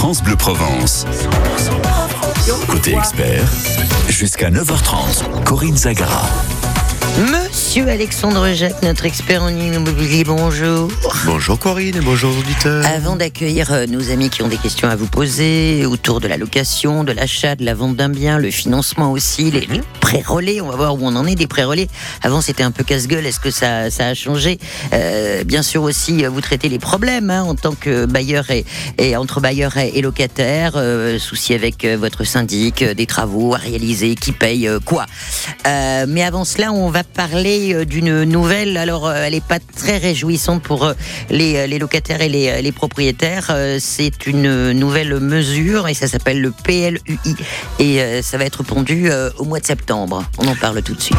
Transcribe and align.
France 0.00 0.22
Bleu 0.22 0.34
Provence. 0.34 1.04
Côté 2.68 2.94
expert, 2.94 3.44
jusqu'à 4.08 4.50
9h30, 4.50 5.44
Corinne 5.44 5.76
Zagara. 5.76 6.22
Monsieur 7.18 7.88
Alexandre 7.88 8.52
Jacques, 8.54 8.82
notre 8.82 9.04
expert 9.04 9.42
en 9.42 9.48
immobilier, 9.48 10.24
bonjour. 10.24 10.88
Bonjour 11.26 11.58
Corinne 11.58 11.96
et 11.96 12.00
bonjour 12.00 12.32
auditeurs. 12.38 12.84
Avant 12.86 13.16
d'accueillir 13.16 13.72
euh, 13.72 13.86
nos 13.86 14.10
amis 14.10 14.30
qui 14.30 14.42
ont 14.42 14.48
des 14.48 14.56
questions 14.56 14.88
à 14.88 14.96
vous 14.96 15.06
poser 15.06 15.84
autour 15.84 16.20
de 16.20 16.28
la 16.28 16.36
location, 16.38 17.04
de 17.04 17.12
l'achat, 17.12 17.56
de 17.56 17.64
la 17.64 17.74
vente 17.74 17.96
d'un 17.96 18.08
bien, 18.08 18.38
le 18.38 18.50
financement 18.50 19.12
aussi, 19.12 19.50
les, 19.50 19.66
les 19.66 19.82
pré-relais, 20.00 20.60
on 20.60 20.68
va 20.70 20.76
voir 20.76 20.94
où 20.94 21.00
on 21.02 21.14
en 21.16 21.26
est 21.26 21.34
des 21.34 21.46
pré-relais. 21.46 21.88
Avant 22.22 22.40
c'était 22.40 22.62
un 22.62 22.70
peu 22.70 22.84
casse-gueule, 22.84 23.26
est-ce 23.26 23.40
que 23.40 23.50
ça, 23.50 23.90
ça 23.90 24.06
a 24.06 24.14
changé? 24.14 24.58
Euh, 24.94 25.44
Bien 25.44 25.62
sûr 25.62 25.82
aussi, 25.82 26.24
euh, 26.24 26.30
vous 26.30 26.40
traitez 26.40 26.68
les 26.68 26.78
problèmes 26.78 27.28
hein, 27.30 27.42
en 27.42 27.54
tant 27.54 27.74
que 27.74 28.06
bailleur 28.06 28.50
et, 28.50 28.64
et 28.98 29.16
entre 29.16 29.40
bailleur 29.40 29.76
et, 29.76 29.92
et 29.94 30.00
locataire, 30.00 30.72
euh, 30.76 31.18
souci 31.18 31.54
avec 31.54 31.84
votre 31.84 32.24
syndic, 32.24 32.82
des 32.84 33.06
travaux 33.06 33.54
à 33.54 33.58
réaliser, 33.58 34.14
qui 34.14 34.32
paye 34.32 34.68
euh, 34.68 34.78
quoi. 34.82 35.06
Mais 35.66 36.22
avant 36.22 36.44
cela, 36.44 36.72
on 36.72 36.88
va 36.88 36.99
parler 37.04 37.74
euh, 37.74 37.84
d'une 37.84 38.24
nouvelle. 38.24 38.76
Alors, 38.76 39.06
euh, 39.06 39.24
elle 39.24 39.32
n'est 39.32 39.40
pas 39.40 39.58
très 39.58 39.98
réjouissante 39.98 40.62
pour 40.62 40.84
euh, 40.84 40.94
les, 41.30 41.78
locataires 41.78 42.20
et 42.20 42.28
les, 42.28 42.62
les 42.62 42.72
propriétaires. 42.72 43.54
C'est 43.78 44.26
une 44.26 44.72
nouvelle 44.72 45.18
mesure 45.20 45.88
et 45.88 45.94
ça 45.94 46.06
s'appelle 46.06 46.40
le 46.40 46.50
PLUI. 46.50 47.36
Et 47.78 48.22
ça 48.22 48.38
va 48.38 48.44
être 48.44 48.62
pondu 48.62 49.10
au 49.38 49.44
mois 49.44 49.60
de 49.60 49.66
septembre. 49.66 50.24
On 50.38 50.46
en 50.46 50.56
parle 50.56 50.82
tout 50.82 50.94
de 50.94 51.00
suite. 51.00 51.16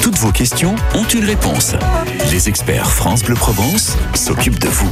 Toutes 0.00 0.18
vos 0.18 0.32
questions 0.32 0.74
ont 0.94 1.04
une 1.04 1.24
réponse. 1.24 1.74
Les 2.30 2.48
experts 2.48 2.90
France 2.90 3.22
Bleu 3.22 3.34
Provence 3.34 3.96
s'occupent 4.14 4.60
de 4.60 4.68
vous. 4.68 4.90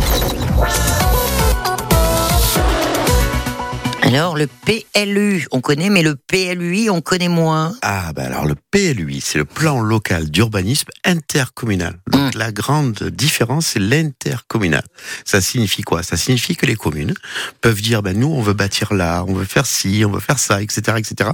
Alors, 4.16 4.36
le 4.36 4.46
PLU, 4.46 5.48
on 5.50 5.60
connaît, 5.60 5.90
mais 5.90 6.02
le 6.02 6.14
PLUI, 6.14 6.88
on 6.88 7.00
connaît 7.00 7.28
moins. 7.28 7.74
Ah 7.82 8.12
bah 8.14 8.22
alors 8.26 8.46
le 8.46 8.54
PLUI, 8.70 9.20
c'est 9.20 9.38
le 9.38 9.44
plan 9.44 9.80
local 9.80 10.30
d'urbanisme 10.30 10.88
intercommunal. 11.04 11.98
Donc 12.06 12.34
Mm. 12.34 12.38
la 12.38 12.52
grande 12.52 13.02
différence, 13.10 13.66
c'est 13.66 13.80
l'intercommunal. 13.80 14.84
Ça 15.24 15.40
signifie 15.40 15.82
quoi? 15.82 16.04
Ça 16.04 16.16
signifie 16.16 16.54
que 16.54 16.64
les 16.64 16.76
communes 16.76 17.12
peuvent 17.60 17.82
dire, 17.82 18.02
ben 18.02 18.16
nous 18.16 18.28
on 18.28 18.40
veut 18.40 18.52
bâtir 18.52 18.94
là, 18.94 19.24
on 19.26 19.34
veut 19.34 19.44
faire 19.46 19.66
ci, 19.66 20.04
on 20.06 20.12
veut 20.12 20.20
faire 20.20 20.38
ça, 20.38 20.62
etc., 20.62 20.96
etc. 20.96 21.30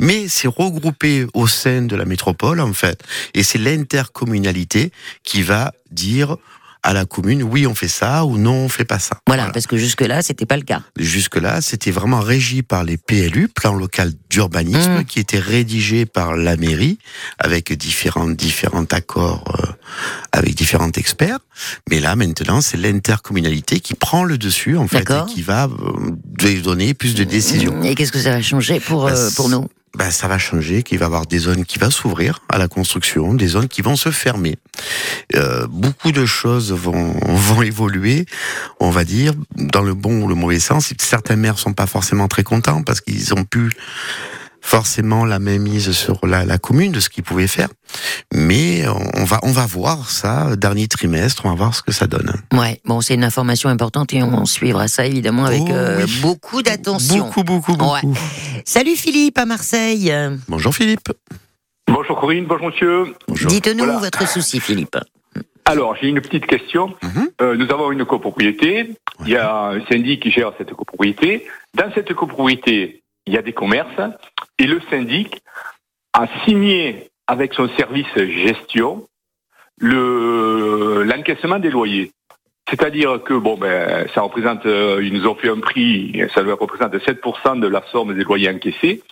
Mais 0.00 0.26
c'est 0.28 0.48
regroupé 0.48 1.26
au 1.34 1.46
sein 1.46 1.82
de 1.82 1.94
la 1.94 2.04
métropole 2.04 2.58
en 2.60 2.72
fait, 2.72 3.00
et 3.34 3.44
c'est 3.44 3.58
l'intercommunalité 3.58 4.90
qui 5.22 5.42
va 5.42 5.72
dire 5.92 6.36
à 6.84 6.92
la 6.92 7.04
commune, 7.06 7.42
oui 7.42 7.66
on 7.66 7.74
fait 7.74 7.88
ça 7.88 8.24
ou 8.24 8.36
non 8.38 8.52
on 8.66 8.68
fait 8.68 8.84
pas 8.84 8.98
ça. 9.00 9.18
Voilà, 9.26 9.50
parce 9.50 9.66
que 9.66 9.76
jusque-là, 9.76 10.22
c'était 10.22 10.46
pas 10.46 10.56
le 10.56 10.62
cas. 10.62 10.82
Jusque-là, 10.98 11.60
c'était 11.60 11.90
vraiment 11.90 12.20
régi 12.20 12.62
par 12.62 12.84
les 12.84 12.96
PLU, 12.96 13.48
plan 13.48 13.74
local 13.74 14.12
d'urbanisme, 14.30 15.00
Mm. 15.00 15.04
qui 15.06 15.18
était 15.18 15.38
rédigé 15.38 16.04
par 16.06 16.36
la 16.36 16.56
mairie 16.56 16.98
avec 17.38 17.72
différents 17.72 18.28
différents 18.28 18.84
accords 18.92 19.42
euh, 19.58 19.66
avec 20.32 20.54
différents 20.54 20.90
experts. 20.92 21.38
Mais 21.90 22.00
là, 22.00 22.14
maintenant, 22.16 22.60
c'est 22.60 22.76
l'intercommunalité 22.76 23.80
qui 23.80 23.94
prend 23.94 24.24
le 24.24 24.36
dessus 24.38 24.76
en 24.76 24.86
fait 24.86 25.10
et 25.10 25.32
qui 25.32 25.42
va 25.42 25.64
euh, 25.64 26.60
donner 26.62 26.92
plus 26.94 27.14
de 27.14 27.24
décisions. 27.24 27.82
Et 27.82 27.94
qu'est-ce 27.94 28.12
que 28.12 28.18
ça 28.20 28.30
va 28.30 28.42
changer 28.42 28.78
pour, 28.80 29.04
Bah, 29.06 29.12
euh, 29.16 29.30
pour 29.36 29.48
nous? 29.48 29.66
Ben, 29.96 30.10
ça 30.10 30.26
va 30.26 30.38
changer, 30.38 30.82
qu'il 30.82 30.98
va 30.98 31.04
y 31.04 31.06
avoir 31.06 31.26
des 31.26 31.38
zones 31.38 31.64
qui 31.64 31.78
vont 31.78 31.90
s'ouvrir 31.90 32.40
à 32.48 32.58
la 32.58 32.66
construction, 32.66 33.32
des 33.32 33.46
zones 33.46 33.68
qui 33.68 33.80
vont 33.80 33.94
se 33.94 34.10
fermer. 34.10 34.56
Euh, 35.36 35.66
beaucoup 35.68 36.10
de 36.10 36.26
choses 36.26 36.72
vont, 36.72 37.14
vont 37.22 37.62
évoluer, 37.62 38.26
on 38.80 38.90
va 38.90 39.04
dire, 39.04 39.34
dans 39.54 39.82
le 39.82 39.94
bon 39.94 40.22
ou 40.22 40.28
le 40.28 40.34
mauvais 40.34 40.58
sens. 40.58 40.92
Certains 40.98 41.36
maires 41.36 41.58
sont 41.58 41.72
pas 41.72 41.86
forcément 41.86 42.26
très 42.26 42.42
contents 42.42 42.82
parce 42.82 43.00
qu'ils 43.00 43.34
ont 43.34 43.44
pu 43.44 43.70
forcément 44.66 45.26
la 45.26 45.38
même 45.38 45.62
mise 45.62 45.92
sur 45.92 46.26
la, 46.26 46.46
la 46.46 46.56
commune 46.56 46.90
de 46.90 46.98
ce 46.98 47.10
qu'ils 47.10 47.22
pouvaient 47.22 47.46
faire. 47.46 47.68
Mais 48.32 48.84
on 49.14 49.24
va, 49.24 49.38
on 49.42 49.52
va 49.52 49.66
voir 49.66 50.10
ça, 50.10 50.56
dernier 50.56 50.88
trimestre, 50.88 51.42
on 51.44 51.50
va 51.50 51.54
voir 51.54 51.74
ce 51.74 51.82
que 51.82 51.92
ça 51.92 52.06
donne. 52.06 52.32
Ouais, 52.52 52.80
bon, 52.86 53.02
c'est 53.02 53.12
une 53.14 53.24
information 53.24 53.68
importante 53.68 54.14
et 54.14 54.22
on 54.22 54.46
suivra 54.46 54.88
ça 54.88 55.04
évidemment 55.04 55.44
avec 55.44 55.60
Oh, 55.66 55.70
euh, 55.72 56.04
oui. 56.06 56.18
beaucoup 56.22 56.62
d'attention. 56.62 57.26
Beaucoup, 57.26 57.44
beaucoup, 57.44 57.76
beaucoup. 57.76 57.92
Ouais. 58.08 58.18
Salut 58.64 58.96
Philippe 58.96 59.36
à 59.38 59.44
Marseille. 59.44 60.12
Bonjour 60.48 60.74
Philippe. 60.74 61.08
Bonjour 61.86 62.18
Corinne, 62.18 62.46
bonjour 62.46 62.68
monsieur. 62.68 63.14
Bonjour. 63.28 63.50
Dites-nous 63.50 63.84
Voilà. 63.84 63.98
votre 64.00 64.26
souci, 64.26 64.60
Philippe. 64.60 64.96
Alors, 65.66 65.94
j'ai 66.00 66.08
une 66.08 66.20
petite 66.20 66.46
question. 66.46 66.94
Mhm. 67.02 67.28
Euh, 67.42 67.56
nous 67.56 67.70
avons 67.70 67.92
une 67.92 68.04
copropriété. 68.04 68.94
Il 69.24 69.28
y 69.30 69.36
a 69.36 69.68
un 69.68 69.80
syndic 69.86 70.22
qui 70.22 70.30
gère 70.30 70.52
cette 70.58 70.72
copropriété. 70.72 71.46
Dans 71.74 71.90
cette 71.94 72.12
copropriété, 72.14 73.02
il 73.26 73.34
y 73.34 73.38
a 73.38 73.42
des 73.42 73.52
commerces. 73.52 74.00
Et 74.58 74.66
le 74.66 74.80
syndic 74.90 75.42
a 76.12 76.26
signé 76.44 77.10
avec 77.26 77.54
son 77.54 77.68
service 77.76 78.14
gestion 78.16 79.06
le 79.78 81.02
l'encaissement 81.04 81.58
des 81.58 81.70
loyers. 81.70 82.12
C'est-à-dire 82.68 83.22
que 83.22 83.34
bon 83.34 83.56
ben 83.56 84.06
ça 84.14 84.22
représente 84.22 84.64
euh, 84.66 85.00
ils 85.02 85.12
nous 85.12 85.26
ont 85.26 85.34
fait 85.34 85.50
un 85.50 85.60
prix, 85.60 86.22
ça 86.34 86.42
leur 86.42 86.58
représente 86.58 86.94
7% 86.94 87.60
de 87.60 87.66
la 87.66 87.82
somme 87.90 88.14
des 88.14 88.24
loyers 88.24 88.48
encaissés, 88.48 89.02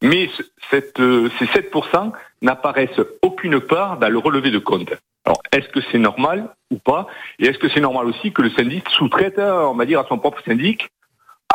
mais 0.00 0.30
euh, 0.72 1.28
ces 1.38 1.44
7% 1.46 2.12
n'apparaissent 2.40 3.00
aucune 3.20 3.60
part 3.60 3.98
dans 3.98 4.08
le 4.08 4.18
relevé 4.18 4.50
de 4.50 4.58
compte. 4.58 4.92
Alors 5.24 5.42
est-ce 5.52 5.68
que 5.68 5.80
c'est 5.90 5.98
normal 5.98 6.48
ou 6.70 6.78
pas? 6.78 7.06
Et 7.38 7.46
est-ce 7.46 7.58
que 7.58 7.68
c'est 7.68 7.80
normal 7.80 8.06
aussi 8.06 8.32
que 8.32 8.42
le 8.42 8.50
syndic 8.50 8.88
sous-traite, 8.90 9.38
on 9.38 9.74
va 9.74 9.84
dire, 9.84 10.00
à 10.00 10.06
son 10.08 10.18
propre 10.18 10.42
syndic, 10.44 10.88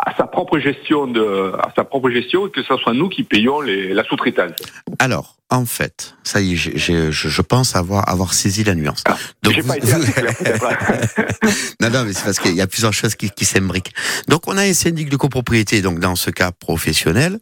à 0.05 0.15
sa 0.15 0.25
propre 0.27 0.59
gestion 0.59 1.07
de, 1.07 1.53
à 1.59 1.71
sa 1.75 1.83
propre 1.83 2.09
gestion, 2.09 2.47
et 2.47 2.51
que 2.51 2.63
ce 2.63 2.75
soit 2.77 2.93
nous 2.93 3.09
qui 3.09 3.23
payons 3.23 3.61
les, 3.61 3.93
la 3.93 4.03
sous-traitance 4.03 4.51
Alors, 4.99 5.35
en 5.49 5.65
fait, 5.65 6.15
ça 6.23 6.41
y 6.41 6.53
est, 6.53 6.55
j'ai- 6.55 6.77
j'ai- 6.77 7.11
je, 7.11 7.29
je 7.29 7.41
pense 7.41 7.75
avoir, 7.75 8.07
avoir 8.09 8.33
saisi 8.33 8.63
la 8.63 8.75
nuance. 8.75 9.03
Donc, 9.43 9.53
J'ai 9.53 9.61
vous- 9.61 9.67
pas 9.69 9.77
été 9.77 9.87
non, 11.81 11.89
non, 11.89 12.03
mais 12.05 12.13
c'est 12.13 12.23
parce 12.25 12.39
qu'il 12.39 12.53
y 12.55 12.61
a 12.61 12.67
plusieurs 12.67 12.93
choses 12.93 13.15
qui, 13.15 13.29
qui 13.31 13.45
s'imbriquent. 13.45 13.93
Donc, 14.27 14.47
on 14.47 14.57
a 14.57 14.63
un 14.63 14.73
syndic 14.73 15.09
de 15.09 15.15
copropriété, 15.17 15.81
donc 15.81 15.99
dans 15.99 16.15
ce 16.15 16.29
cas 16.31 16.51
professionnel, 16.51 17.39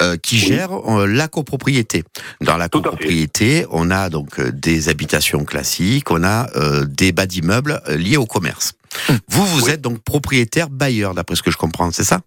euh, 0.00 0.16
qui 0.16 0.38
gère 0.38 0.70
euh, 0.72 1.06
la 1.06 1.28
copropriété. 1.28 2.04
Dans 2.40 2.56
la 2.56 2.68
Tout 2.68 2.80
copropriété, 2.82 3.66
on 3.70 3.90
a 3.90 4.08
donc 4.08 4.38
euh, 4.40 4.50
des 4.52 4.88
habitations 4.88 5.44
classiques, 5.44 6.10
on 6.10 6.24
a 6.24 6.48
euh, 6.56 6.84
des 6.86 7.12
bas 7.12 7.26
d'immeubles 7.26 7.80
euh, 7.88 7.96
liés 7.96 8.16
au 8.16 8.26
commerce. 8.26 8.72
Vous, 9.28 9.44
vous 9.46 9.64
Oui. 9.66 9.70
êtes 9.70 9.80
donc 9.80 10.00
propriétaire 10.02 10.68
bailleur, 10.70 11.14
d'après 11.14 11.36
ce 11.36 11.42
que 11.42 11.50
je 11.50 11.56
comprends, 11.56 11.90
c'est 11.90 12.04
ça? 12.04 12.20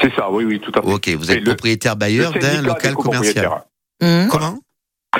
C'est 0.00 0.12
ça, 0.14 0.30
oui, 0.30 0.44
oui, 0.44 0.60
tout 0.60 0.72
à 0.74 0.82
fait. 0.82 0.88
Ok, 0.92 1.08
vous 1.10 1.30
êtes 1.30 1.44
propriétaire 1.44 1.96
bailleur 1.96 2.32
Le 2.34 2.40
d'un 2.40 2.62
local 2.62 2.94
commercial. 2.94 3.62
Hum 4.02 4.28
Comment? 4.30 4.58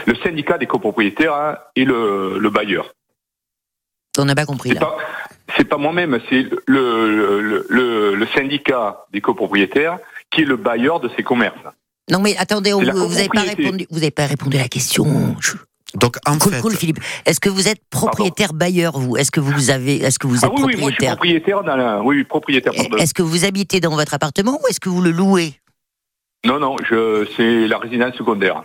Le 0.06 0.14
syndicat 0.16 0.58
des 0.58 0.66
copropriétaires 0.66 1.34
hein, 1.34 1.56
et 1.76 1.84
le, 1.84 2.38
le 2.38 2.50
bailleur. 2.50 2.92
On 4.18 4.24
n'a 4.24 4.34
pas 4.34 4.44
compris 4.46 4.70
C'est 4.70 4.74
là. 4.76 4.80
pas, 4.80 4.96
c'est 5.56 5.64
pas 5.64 5.76
moi-même, 5.76 6.18
c'est 6.28 6.42
le, 6.66 7.40
le, 7.40 7.66
le, 7.68 8.14
le 8.16 8.26
syndicat 8.34 9.06
des 9.12 9.20
copropriétaires 9.20 9.98
qui 10.32 10.42
est 10.42 10.44
le 10.44 10.56
bailleur 10.56 10.98
de 11.00 11.08
ces 11.16 11.22
commerces. 11.22 11.56
Non 12.10 12.18
mais 12.20 12.36
attendez, 12.36 12.72
pas 12.72 13.40
répondu. 13.42 13.86
Vous 13.90 13.98
n'avez 14.00 14.10
pas 14.10 14.26
répondu 14.26 14.56
à 14.56 14.62
la 14.62 14.68
question. 14.68 15.04
Donc, 16.00 16.16
en 16.26 16.38
Cool, 16.38 16.52
fait, 16.54 16.60
cool, 16.60 16.76
Philippe. 16.76 17.00
Est-ce 17.24 17.40
que 17.40 17.48
vous 17.48 17.68
êtes 17.68 17.80
propriétaire 17.90 18.52
bailleur 18.52 18.98
vous? 18.98 19.16
Est-ce 19.16 19.30
que 19.30 19.40
vous 19.40 19.70
avez, 19.70 19.96
est-ce 19.96 20.18
que 20.18 20.26
vous 20.26 20.38
êtes 20.38 20.44
Ah 20.44 20.50
oui, 20.54 20.62
oui, 20.64 20.76
moi 20.76 20.90
je 20.90 20.96
suis 20.96 21.06
propriétaire? 21.06 21.16
propriétaire 21.16 21.62
dans 21.64 21.76
la, 21.76 22.02
oui, 22.02 22.16
oui, 22.16 22.24
propriétaire, 22.24 22.72
pardon. 22.74 22.96
Est-ce 22.96 23.14
que 23.14 23.22
vous 23.22 23.44
habitez 23.44 23.80
dans 23.80 23.94
votre 23.94 24.12
appartement 24.14 24.58
ou 24.62 24.66
est-ce 24.68 24.80
que 24.80 24.88
vous 24.88 25.00
le 25.02 25.10
louez? 25.12 25.54
Non, 26.44 26.58
non, 26.58 26.76
je, 26.88 27.26
c'est 27.36 27.68
la 27.68 27.78
résidence 27.78 28.14
secondaire. 28.16 28.64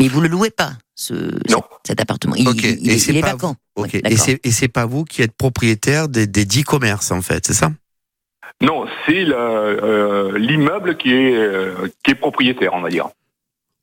Mais 0.00 0.08
vous 0.08 0.20
le 0.20 0.28
louez 0.28 0.50
pas, 0.50 0.72
ce, 0.94 1.12
Non. 1.50 1.62
cet, 1.86 2.00
appartement. 2.00 2.34
Il, 2.36 2.48
Ok, 2.48 2.62
il- 2.62 2.90
et 2.90 2.94
il 2.94 3.00
c'est 3.00 3.14
est 3.14 3.20
pas 3.20 3.32
vacant. 3.32 3.56
Ok, 3.76 3.90
Ouais, 3.94 4.00
et 4.10 4.16
c'est 4.16 4.40
et 4.44 4.50
c'est 4.50 4.68
pas 4.68 4.86
vous 4.86 5.04
qui 5.04 5.22
êtes 5.22 5.32
propriétaire 5.36 6.08
des, 6.08 6.26
des 6.26 6.44
dix 6.44 6.64
commerces 6.64 7.10
en 7.10 7.20
fait, 7.22 7.46
c'est 7.46 7.52
ça? 7.54 7.70
Non, 8.62 8.86
c'est 9.06 9.24
euh, 9.28 10.36
l'immeuble 10.38 10.96
qui 10.96 11.12
est, 11.12 11.34
euh, 11.34 11.88
qui 12.04 12.12
est 12.12 12.14
propriétaire, 12.14 12.72
on 12.74 12.80
va 12.80 12.88
dire. 12.90 13.08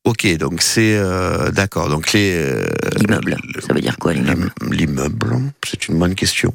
Ok, 0.07 0.25
donc 0.37 0.61
c'est 0.61 0.95
euh, 0.97 1.51
d'accord. 1.51 1.89
Donc 1.89 2.13
les 2.13 2.31
euh, 2.33 2.65
L'immeuble. 2.95 3.35
Ça 3.59 3.73
veut 3.73 3.81
dire 3.81 3.97
quoi 3.99 4.13
l'immeuble 4.13 4.51
l'im- 4.61 4.71
l'immeuble, 4.71 5.35
c'est 5.67 5.87
une 5.89 5.99
bonne 5.99 6.15
question. 6.15 6.53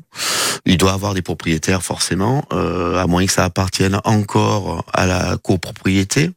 Il 0.65 0.79
doit 0.79 0.93
avoir 0.93 1.13
des 1.13 1.21
propriétaires 1.23 1.83
forcément, 1.83 2.45
euh, 2.53 2.97
à 2.97 3.07
moins 3.07 3.27
que 3.27 3.33
ça 3.33 3.45
appartienne 3.45 4.01
encore 4.05 4.85
à 4.95 5.05
la 5.07 5.37
copropriété. 5.37 6.31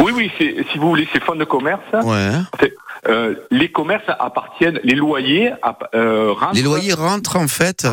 Oui, 0.00 0.12
oui, 0.14 0.30
c'est, 0.38 0.56
si 0.70 0.78
vous 0.78 0.88
voulez, 0.88 1.08
ces 1.12 1.20
fonds 1.20 1.36
de 1.36 1.44
commerce, 1.44 1.80
Ouais. 2.02 2.32
euh, 3.08 3.34
les 3.50 3.70
commerces 3.72 4.04
appartiennent, 4.08 4.78
les 4.84 4.94
loyers 4.96 5.52
euh, 5.94 6.32
rentrent 6.32 6.54
Les 6.54 6.62
loyers 6.62 6.92
rentrent 6.94 7.36
en 7.36 7.48
fait. 7.48 7.86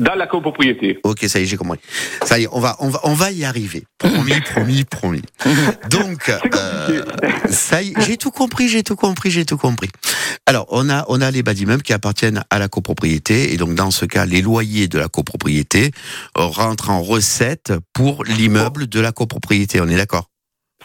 Dans 0.00 0.14
la 0.14 0.26
copropriété. 0.26 0.98
Ok, 1.04 1.24
ça 1.28 1.38
y 1.38 1.42
est, 1.42 1.46
j'ai 1.46 1.56
compris. 1.56 1.78
Ça 2.24 2.38
y 2.38 2.44
est, 2.44 2.48
on 2.52 2.60
va, 2.60 2.76
on 2.80 2.88
va, 2.88 3.00
on 3.04 3.14
va 3.14 3.30
y 3.30 3.44
arriver. 3.44 3.84
Promis, 3.98 4.40
promis, 4.54 4.84
promis. 4.84 5.22
Donc, 5.90 6.28
euh, 6.28 7.02
ça 7.48 7.82
y 7.82 7.90
est, 7.90 8.00
j'ai 8.00 8.16
tout 8.16 8.30
compris, 8.30 8.68
j'ai 8.68 8.82
tout 8.82 8.96
compris, 8.96 9.30
j'ai 9.30 9.44
tout 9.44 9.58
compris. 9.58 9.90
Alors, 10.46 10.66
on 10.70 10.88
a, 10.88 11.04
on 11.08 11.20
a 11.20 11.30
les 11.30 11.42
bas 11.42 11.54
d'immeubles 11.54 11.82
qui 11.82 11.92
appartiennent 11.92 12.42
à 12.50 12.58
la 12.58 12.68
copropriété, 12.68 13.52
et 13.52 13.56
donc 13.56 13.74
dans 13.74 13.90
ce 13.90 14.04
cas, 14.04 14.24
les 14.26 14.42
loyers 14.42 14.88
de 14.88 14.98
la 14.98 15.08
copropriété 15.08 15.90
rentrent 16.34 16.90
en 16.90 17.02
recette 17.02 17.72
pour 17.92 18.24
l'immeuble 18.24 18.86
de 18.86 19.00
la 19.00 19.12
copropriété. 19.12 19.80
On 19.80 19.88
est 19.88 19.96
d'accord? 19.96 20.29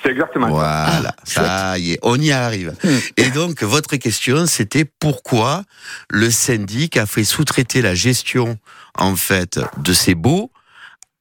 C'est 0.03 0.11
exactement 0.11 0.47
ça. 0.47 0.87
Voilà, 0.91 1.15
ça 1.23 1.77
y 1.79 1.93
est, 1.93 1.99
on 2.03 2.19
y 2.19 2.31
arrive. 2.31 2.73
Hmm. 2.83 2.97
Et 3.17 3.29
donc, 3.31 3.63
votre 3.63 3.95
question, 3.95 4.45
c'était 4.45 4.85
pourquoi 4.85 5.63
le 6.09 6.29
syndic 6.29 6.97
a 6.97 7.05
fait 7.05 7.23
sous-traiter 7.23 7.81
la 7.81 7.95
gestion, 7.95 8.57
en 8.97 9.15
fait, 9.15 9.59
de 9.77 9.93
ces 9.93 10.13
baux 10.15 10.51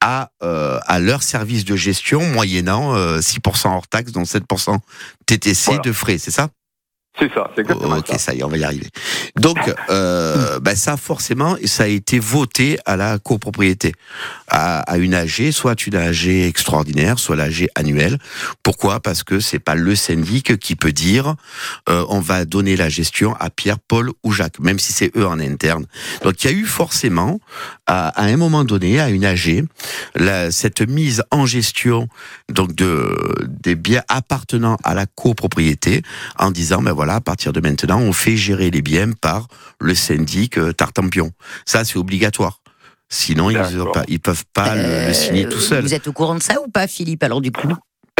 à, 0.00 0.30
euh, 0.42 0.78
à 0.86 0.98
leur 0.98 1.22
service 1.22 1.64
de 1.64 1.76
gestion, 1.76 2.20
moyennant 2.26 2.94
euh, 2.94 3.20
6% 3.20 3.68
hors 3.68 3.86
taxe, 3.88 4.12
dont 4.12 4.24
7% 4.24 4.78
TTC 5.24 5.64
Voilà. 5.66 5.80
de 5.80 5.92
frais, 5.92 6.18
c'est 6.18 6.30
ça? 6.30 6.48
C'est 7.16 7.32
ça, 7.32 7.48
c'est 7.54 7.60
exactement 7.60 7.96
Ok, 7.96 8.08
ça. 8.08 8.18
ça 8.18 8.34
y 8.34 8.40
est, 8.40 8.42
on 8.42 8.48
va 8.48 8.56
y 8.56 8.64
arriver. 8.64 8.88
Donc, 9.36 9.58
euh, 9.88 10.58
ben 10.58 10.74
ça, 10.74 10.96
forcément, 10.96 11.56
ça 11.64 11.84
a 11.84 11.86
été 11.86 12.18
voté 12.18 12.76
à 12.86 12.96
la 12.96 13.20
copropriété, 13.20 13.92
à, 14.48 14.80
à 14.80 14.96
une 14.96 15.14
AG, 15.14 15.52
soit 15.52 15.86
une 15.86 15.94
AG 15.94 16.26
extraordinaire, 16.26 17.20
soit 17.20 17.36
l'AG 17.36 17.68
annuelle. 17.76 18.18
Pourquoi? 18.64 18.98
Parce 18.98 19.22
que 19.22 19.38
c'est 19.38 19.60
pas 19.60 19.76
le 19.76 19.94
syndic 19.94 20.58
qui 20.58 20.74
peut 20.74 20.90
dire 20.90 21.36
euh, 21.88 22.04
on 22.08 22.18
va 22.18 22.44
donner 22.44 22.74
la 22.76 22.88
gestion 22.88 23.36
à 23.38 23.48
Pierre, 23.48 23.78
Paul 23.78 24.10
ou 24.24 24.32
Jacques, 24.32 24.58
même 24.58 24.80
si 24.80 24.92
c'est 24.92 25.16
eux 25.16 25.26
en 25.26 25.38
interne. 25.38 25.86
Donc, 26.24 26.42
il 26.42 26.50
y 26.50 26.54
a 26.54 26.56
eu 26.56 26.64
forcément, 26.66 27.38
à, 27.86 28.08
à 28.08 28.24
un 28.24 28.36
moment 28.36 28.64
donné, 28.64 28.98
à 28.98 29.08
une 29.10 29.24
AG, 29.24 29.64
la, 30.16 30.50
cette 30.50 30.80
mise 30.80 31.22
en 31.30 31.46
gestion 31.46 32.08
donc 32.48 32.74
de 32.74 33.14
des 33.46 33.76
biens 33.76 34.02
appartenant 34.08 34.78
à 34.82 34.94
la 34.94 35.06
copropriété 35.06 36.02
en 36.38 36.50
disant 36.50 36.82
ben 36.82 36.92
voilà 36.92 37.03
à 37.12 37.20
partir 37.20 37.52
de 37.52 37.60
maintenant 37.60 38.00
on 38.00 38.12
fait 38.12 38.36
gérer 38.36 38.70
les 38.70 38.80
biens 38.82 39.10
par 39.20 39.46
le 39.80 39.94
syndic 39.94 40.56
euh, 40.58 40.72
Tartampion. 40.72 41.30
Ça 41.66 41.84
c'est 41.84 41.98
obligatoire. 41.98 42.60
Sinon 43.10 43.50
ils 43.50 43.58
pas 43.92 44.02
ils 44.08 44.20
peuvent 44.20 44.44
pas 44.54 44.74
le- 44.74 44.80
le, 44.82 44.86
Euh, 44.88 45.12
signer 45.12 45.46
tout 45.48 45.60
seul. 45.60 45.82
Vous 45.82 45.94
êtes 45.94 46.08
au 46.08 46.12
courant 46.12 46.34
de 46.34 46.42
ça 46.42 46.60
ou 46.64 46.70
pas, 46.70 46.86
Philippe 46.86 47.22
Alors 47.22 47.40
du 47.40 47.52
coup, 47.52 47.68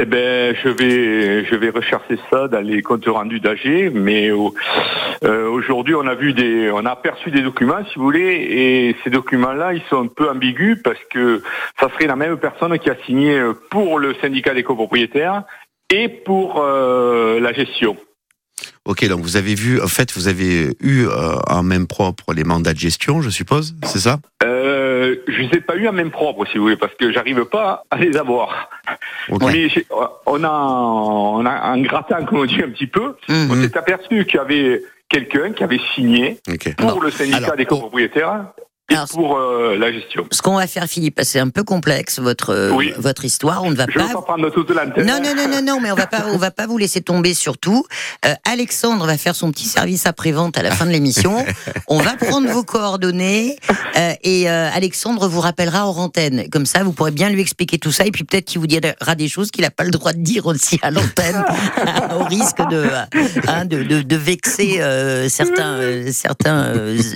Eh 0.00 0.04
ben, 0.06 0.54
je 0.62 0.68
vais, 0.68 1.44
je 1.46 1.54
vais 1.54 1.70
rechercher 1.70 2.18
ça 2.30 2.48
dans 2.48 2.60
les 2.60 2.82
comptes 2.82 3.06
rendus 3.06 3.38
d'AG, 3.40 3.92
mais 3.94 4.30
au- 4.32 4.52
euh, 5.24 5.48
aujourd'hui, 5.48 5.94
on 5.94 6.06
a 6.06 6.14
vu 6.16 6.32
des, 6.32 6.68
on 6.72 6.84
a 6.84 6.90
aperçu 6.90 7.30
des 7.30 7.42
documents, 7.42 7.78
si 7.90 7.94
vous 7.96 8.02
voulez, 8.04 8.34
et 8.50 8.96
ces 9.04 9.10
documents-là, 9.10 9.72
ils 9.72 9.82
sont 9.88 10.02
un 10.02 10.08
peu 10.08 10.28
ambigus 10.28 10.78
parce 10.82 10.98
que 11.10 11.42
ça 11.78 11.88
serait 11.90 12.08
la 12.08 12.16
même 12.16 12.36
personne 12.38 12.76
qui 12.80 12.90
a 12.90 12.96
signé 13.06 13.40
pour 13.70 14.00
le 14.00 14.14
syndicat 14.20 14.52
des 14.52 14.64
copropriétaires 14.64 15.44
et 15.90 16.08
pour 16.08 16.60
euh, 16.60 17.38
la 17.40 17.52
gestion. 17.52 17.96
Ok 18.84 19.08
donc 19.08 19.20
vous 19.20 19.36
avez 19.36 19.54
vu 19.54 19.80
en 19.80 19.88
fait 19.88 20.12
vous 20.12 20.28
avez 20.28 20.76
eu 20.80 21.06
euh, 21.06 21.36
en 21.48 21.62
même 21.62 21.86
propre 21.86 22.32
les 22.32 22.44
mandats 22.44 22.74
de 22.74 22.78
gestion 22.78 23.22
je 23.22 23.30
suppose 23.30 23.74
c'est 23.84 24.00
ça? 24.00 24.18
Euh, 24.42 25.16
je 25.28 25.40
les 25.40 25.58
ai 25.58 25.60
pas 25.60 25.76
eu 25.76 25.86
en 25.88 25.92
même 25.92 26.10
propre, 26.10 26.46
si 26.46 26.56
vous 26.56 26.64
voulez, 26.64 26.76
parce 26.76 26.94
que 26.94 27.12
j'arrive 27.12 27.44
pas 27.44 27.84
à 27.90 27.96
les 27.96 28.16
avoir. 28.16 28.70
Ok. 29.28 29.42
Mais 29.52 29.68
on 30.26 30.44
a, 30.44 30.50
on 30.50 31.46
a 31.46 31.50
un 31.50 31.82
gratin, 31.82 32.24
comme 32.24 32.38
on 32.38 32.44
dit 32.44 32.62
un 32.62 32.70
petit 32.70 32.86
peu. 32.86 33.16
Mhm. 33.28 33.50
On 33.50 33.62
s'est 33.62 33.76
aperçu 33.76 34.24
qu'il 34.24 34.36
y 34.36 34.38
avait 34.38 34.82
quelqu'un 35.08 35.52
qui 35.52 35.62
avait 35.62 35.80
signé 35.94 36.38
pour 36.78 37.02
le 37.02 37.10
syndicat 37.10 37.36
Alors, 37.38 37.56
des 37.56 37.66
copropriétaires 37.66 38.46
et 38.90 38.94
Alors, 38.94 39.08
pour 39.08 39.38
euh, 39.38 39.78
la 39.78 39.90
gestion. 39.90 40.26
ce 40.30 40.42
qu'on 40.42 40.56
va 40.56 40.66
faire, 40.66 40.84
Philippe, 40.84 41.18
c'est 41.22 41.38
un 41.40 41.48
peu 41.48 41.64
complexe 41.64 42.18
votre 42.18 42.50
euh, 42.50 42.70
Oui. 42.70 42.92
votre 42.98 43.24
histoire. 43.24 43.62
On 43.64 43.70
ne 43.70 43.76
va 43.76 43.86
Je 43.88 43.98
pas 43.98 44.06
veux 44.08 44.12
pas 44.12 44.20
prendre 44.22 44.50
toute. 44.50 44.68
Non, 44.70 45.20
non, 45.22 45.34
non, 45.34 45.48
non, 45.48 45.62
non, 45.62 45.80
mais 45.80 45.90
on 45.90 45.94
va 45.94 46.06
pas, 46.06 46.24
on 46.32 46.36
va 46.36 46.50
pas 46.50 46.66
vous 46.66 46.76
laisser 46.76 47.00
tomber 47.00 47.32
surtout. 47.32 47.86
Euh, 48.26 48.34
Alexandre 48.44 49.06
va 49.06 49.16
faire 49.16 49.34
son 49.34 49.50
petit 49.52 49.64
service 49.66 50.04
après-vente 50.04 50.58
à 50.58 50.62
la 50.62 50.70
fin 50.70 50.84
de 50.84 50.90
l'émission. 50.90 51.34
On 51.88 51.98
va 51.98 52.12
prendre 52.16 52.48
vos 52.50 52.62
coordonnées 52.62 53.56
euh, 53.96 54.12
et 54.22 54.50
euh, 54.50 54.68
Alexandre 54.74 55.28
vous 55.28 55.40
rappellera 55.40 55.86
hors 55.86 55.98
antenne. 55.98 56.48
Comme 56.50 56.66
ça, 56.66 56.82
vous 56.84 56.92
pourrez 56.92 57.10
bien 57.10 57.30
lui 57.30 57.40
expliquer 57.40 57.78
tout 57.78 57.92
ça 57.92 58.04
et 58.04 58.10
puis 58.10 58.24
peut-être 58.24 58.44
qu'il 58.44 58.60
vous 58.60 58.66
dira 58.66 59.14
des 59.16 59.28
choses 59.28 59.50
qu'il 59.50 59.62
n'a 59.62 59.70
pas 59.70 59.84
le 59.84 59.90
droit 59.92 60.12
de 60.12 60.20
dire 60.22 60.44
aussi 60.46 60.78
à 60.82 60.90
l'antenne, 60.90 61.42
au 62.20 62.24
risque 62.24 62.58
de, 62.70 62.84
hein, 63.48 63.64
de, 63.64 63.82
de, 63.82 64.02
de 64.02 64.16
vexer 64.16 64.80
euh, 64.82 65.28
certains, 65.30 65.74
euh, 65.74 66.10
certains, 66.12 66.74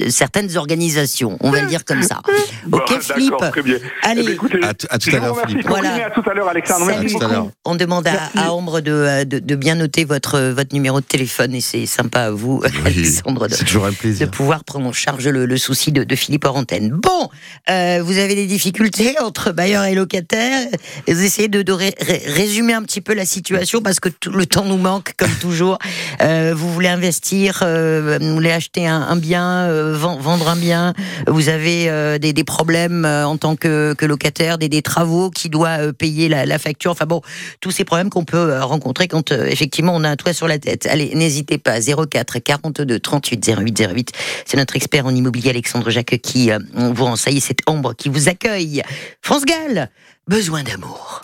certaines 0.09 0.57
organisations. 0.57 1.37
On 1.41 1.51
va 1.51 1.58
le 1.63 1.69
dire 1.69 1.85
comme 1.85 2.03
ça. 2.03 2.21
Bon, 2.67 2.79
Ok, 2.79 2.89
d'accord, 2.89 3.17
Philippe. 3.17 3.35
Très 3.51 3.63
bien. 3.63 3.77
Allez. 4.03 4.21
Eh 4.21 4.25
bien, 4.25 4.33
écoutez, 4.35 4.61
À 4.63 4.75
tout 4.75 4.87
à 5.15 5.19
l'heure. 5.19 5.35
Corinne, 5.35 5.63
Voilà. 5.67 6.07
à 6.07 6.11
tout 6.11 6.23
à 6.31 6.35
l'heure, 6.35 6.49
Alexandre. 6.49 6.87
Salut 6.87 6.99
Merci 7.01 7.15
À 7.17 7.19
tout 7.19 7.25
à 7.25 7.29
beaucoup. 7.29 7.41
l'heure. 7.43 7.53
On 7.65 7.75
demande 7.77 8.07
à, 8.07 8.31
à 8.37 8.51
Ambre 8.53 8.81
de, 8.81 8.93
euh, 8.93 9.25
de, 9.25 9.39
de 9.39 9.55
bien 9.57 9.75
noter 9.75 10.05
votre, 10.05 10.35
euh, 10.37 10.53
votre 10.55 10.75
numéro 10.75 11.01
de 11.01 11.05
téléphone 11.07 11.55
et 11.55 11.61
c'est 11.61 11.87
sympa 11.87 12.21
à 12.23 12.31
vous, 12.31 12.63
Alexandre, 12.85 13.49
de, 13.49 13.55
c'est 13.55 13.65
toujours 13.65 13.87
un 13.87 13.91
de 13.91 14.25
pouvoir 14.27 14.65
prendre 14.65 14.87
en 14.87 14.93
charge 14.93 15.27
le, 15.29 15.47
le 15.47 15.57
souci 15.57 15.93
de, 15.93 16.05
de 16.05 16.17
Philippe 16.17 16.45
Orantène. 16.45 16.91
Bon, 16.91 17.29
euh, 17.71 18.01
vous 18.03 18.19
avez 18.19 18.35
des 18.35 18.47
difficultés 18.47 19.17
entre 19.21 19.53
bailleurs 19.53 19.85
et 19.85 19.95
locataires. 19.95 20.67
Vous 21.07 21.23
essayez 21.23 21.49
de, 21.49 21.63
de 21.63 21.73
ré- 21.73 21.95
ré- 22.01 22.23
résumer 22.27 22.73
un 22.75 22.83
petit 22.83 23.01
peu 23.01 23.15
la 23.15 23.25
situation 23.25 23.81
parce 23.83 24.01
que 24.01 24.09
tout 24.09 24.31
le 24.31 24.47
temps 24.47 24.65
nous 24.65 24.77
manque, 24.77 25.13
comme 25.17 25.31
toujours. 25.41 25.79
Euh, 26.21 26.53
vous 26.57 26.73
voulez 26.73 26.89
investir, 26.89 27.61
euh, 27.63 28.19
vous 28.21 28.35
voulez 28.35 28.51
acheter 28.53 28.87
un, 28.87 29.01
un 29.03 29.17
bien, 29.17 29.63
euh, 29.69 29.95
ven- 29.97 30.19
vendre 30.21 30.49
un 30.49 30.57
bien. 30.57 30.93
Vous 31.27 31.48
avez 31.49 31.89
euh, 31.89 32.19
des, 32.19 32.45
problèmes 32.45 33.05
euh, 33.05 33.27
en 33.27 33.37
tant 33.37 33.57
que, 33.57 33.95
locataire, 34.03 34.59
des, 34.59 34.83
travaux 34.83 35.31
qui 35.31 35.49
doit 35.49 35.81
euh, 35.81 35.93
payer 35.93 36.29
la, 36.29 36.59
facture. 36.59 36.93
Enfin 36.93 37.07
bon, 37.07 37.23
tous 37.61 37.71
ces 37.71 37.85
problèmes 37.85 38.11
qu'on 38.11 38.25
peut 38.25 38.37
euh, 38.37 38.65
rencontrer 38.65 39.09
quand 39.09 39.33
effectivement 39.33 39.93
on 39.95 40.05
a 40.05 40.09
un 40.09 40.17
toit 40.17 40.33
sur 40.33 40.49
la 40.49 40.59
tête. 40.59 40.87
Allez, 40.87 41.15
n'hésitez 41.15 41.59
pas. 41.59 41.81
04 41.81 42.39
42 42.39 42.99
38 42.99 43.51
08 43.59 43.89
08. 43.93 44.13
C'est 44.45 44.57
notre 44.57 44.77
expert 44.77 45.07
en 45.07 45.15
immobilier 45.15 45.51
Alexandre 45.51 45.91
Jacques 45.91 46.19
qui 46.23 46.51
vous 46.75 47.05
renseigne. 47.05 47.41
C'est 47.41 47.59
Ambre 47.67 47.95
qui 47.95 48.09
vous 48.09 48.29
accueille. 48.29 48.83
France 49.23 49.45
Gall, 49.45 49.91
besoin 50.27 50.63
d'amour. 50.63 51.21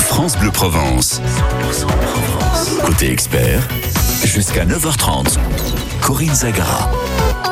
France 0.00 0.36
Bleu 0.38 0.50
Provence. 0.50 1.20
Côté 2.84 3.10
expert, 3.10 3.66
jusqu'à 4.24 4.64
9h30. 4.64 5.38
Corinne 6.02 6.34
Zagara. 6.34 7.51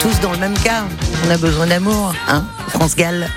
Tous 0.00 0.18
dans 0.20 0.32
le 0.32 0.38
même 0.38 0.58
cas. 0.58 0.84
On 1.26 1.30
a 1.30 1.36
besoin 1.36 1.66
d'amour, 1.66 2.14
hein 2.26 2.44
France 2.68 2.96
Gall. 2.96 3.28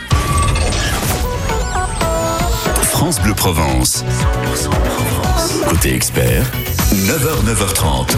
France 2.84 3.20
Bleu 3.22 3.34
Provence. 3.34 4.06
Côté 5.68 5.94
expert, 5.94 6.46
9h, 6.94 7.44
9h30. 7.46 8.16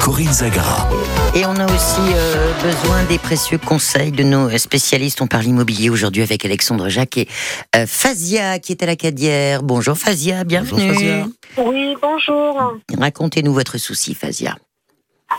Corinne 0.00 0.32
Zagara. 0.32 0.88
Et 1.34 1.44
on 1.46 1.54
a 1.54 1.66
aussi 1.66 2.00
euh, 2.14 2.52
besoin 2.62 3.04
des 3.04 3.18
précieux 3.18 3.58
conseils 3.58 4.10
de 4.10 4.24
nos 4.24 4.56
spécialistes. 4.58 5.20
On 5.20 5.26
parle 5.26 5.44
immobilier 5.44 5.90
aujourd'hui 5.90 6.22
avec 6.22 6.44
Alexandre 6.44 6.88
Jacques 6.88 7.18
et 7.18 7.28
euh, 7.76 7.86
Fazia 7.86 8.58
qui 8.58 8.72
est 8.72 8.82
à 8.82 8.86
la 8.86 8.96
Cadière. 8.96 9.62
Bonjour 9.62 9.96
Fazia, 9.96 10.42
bienvenue. 10.44 10.94
Fazia. 10.94 11.26
Oui, 11.58 11.96
bonjour. 12.00 12.74
Racontez-nous 12.98 13.52
votre 13.52 13.78
souci, 13.78 14.14
Fazia. 14.14 14.56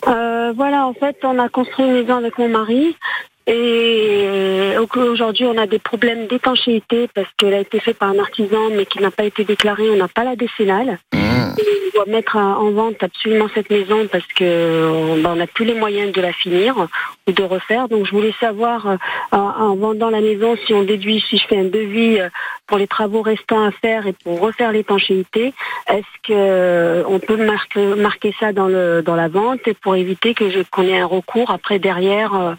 Euh, 0.07 0.53
voilà, 0.55 0.87
en 0.87 0.93
fait, 0.93 1.17
on 1.23 1.39
a 1.39 1.49
construit 1.49 1.85
une 1.85 1.93
maison 1.93 2.17
avec 2.17 2.37
mon 2.37 2.49
mari. 2.49 2.95
Et 3.51 4.77
aujourd'hui, 4.77 5.45
on 5.45 5.57
a 5.57 5.65
des 5.65 5.79
problèmes 5.79 6.27
d'étanchéité 6.27 7.09
parce 7.13 7.27
qu'elle 7.37 7.55
a 7.55 7.59
été 7.59 7.79
faite 7.79 7.97
par 7.97 8.09
un 8.09 8.19
artisan 8.19 8.69
mais 8.71 8.85
qui 8.85 8.99
n'a 9.01 9.09
pas 9.11 9.23
été 9.23 9.43
déclaré. 9.43 9.89
On 9.89 9.95
n'a 9.95 10.07
pas 10.07 10.23
la 10.23 10.35
décennale. 10.35 10.99
Mmh. 11.13 11.17
Et 11.57 11.63
on 11.63 11.97
doit 11.97 12.13
mettre 12.13 12.35
en 12.37 12.69
vente 12.71 13.01
absolument 13.01 13.47
cette 13.53 13.69
maison 13.69 14.07
parce 14.11 14.27
que 14.27 14.43
euh, 14.43 15.21
ben, 15.21 15.31
on 15.31 15.35
n'a 15.35 15.47
plus 15.47 15.65
les 15.65 15.73
moyens 15.73 16.11
de 16.11 16.21
la 16.21 16.31
finir 16.31 16.87
ou 17.27 17.31
de 17.31 17.43
refaire. 17.43 17.87
Donc, 17.87 18.05
je 18.05 18.11
voulais 18.11 18.33
savoir, 18.39 18.87
euh, 18.87 18.97
en, 19.31 19.37
en 19.37 19.75
vendant 19.75 20.09
la 20.09 20.21
maison, 20.21 20.55
si 20.65 20.73
on 20.73 20.83
déduit, 20.83 21.23
si 21.27 21.37
je 21.37 21.47
fais 21.47 21.57
un 21.57 21.65
devis 21.65 22.19
euh, 22.19 22.29
pour 22.69 22.77
les 22.77 22.87
travaux 22.87 23.21
restants 23.21 23.65
à 23.65 23.71
faire 23.71 24.07
et 24.07 24.13
pour 24.13 24.39
refaire 24.39 24.71
l'étanchéité, 24.71 25.53
est-ce 25.87 26.27
que 26.27 26.33
euh, 26.33 27.03
on 27.07 27.19
peut 27.19 27.43
marquer, 27.43 27.83
marquer 27.95 28.33
ça 28.39 28.53
dans 28.53 28.67
le 28.67 29.01
dans 29.01 29.15
la 29.15 29.27
vente 29.27 29.67
et 29.67 29.73
pour 29.73 29.95
éviter 29.95 30.33
que 30.33 30.49
je 30.49 30.59
qu'on 30.71 30.83
ait 30.83 30.99
un 30.99 31.05
recours 31.07 31.49
après 31.51 31.79
derrière 31.79 32.35
euh, 32.35 32.53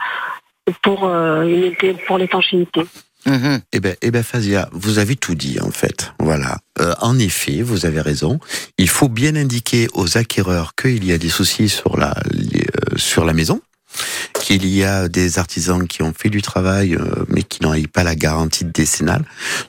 pour 0.82 1.06
euh, 1.06 1.70
pour 2.06 2.18
l'étanchéité. 2.18 2.82
Mhm. 3.26 3.60
Eh 3.72 3.80
ben, 3.80 3.96
eh 4.00 4.10
ben, 4.10 4.24
vous 4.72 4.98
avez 4.98 5.14
tout 5.14 5.34
dit 5.34 5.58
en 5.60 5.70
fait. 5.70 6.12
Voilà. 6.18 6.58
Euh, 6.80 6.94
en 7.00 7.18
effet, 7.18 7.60
vous 7.60 7.84
avez 7.84 8.00
raison. 8.00 8.40
Il 8.78 8.88
faut 8.88 9.08
bien 9.08 9.36
indiquer 9.36 9.88
aux 9.92 10.16
acquéreurs 10.16 10.74
qu'il 10.74 11.04
y 11.04 11.12
a 11.12 11.18
des 11.18 11.28
soucis 11.28 11.68
sur 11.68 11.98
la 11.98 12.14
euh, 12.34 12.96
sur 12.96 13.26
la 13.26 13.34
maison, 13.34 13.60
qu'il 14.34 14.66
y 14.66 14.84
a 14.84 15.08
des 15.08 15.38
artisans 15.38 15.86
qui 15.86 16.02
ont 16.02 16.14
fait 16.16 16.30
du 16.30 16.40
travail 16.40 16.96
mais 17.28 17.42
qui 17.42 17.62
n'ont 17.62 17.74
pas 17.92 18.04
la 18.04 18.14
garantie 18.14 18.64
décennale. 18.64 19.24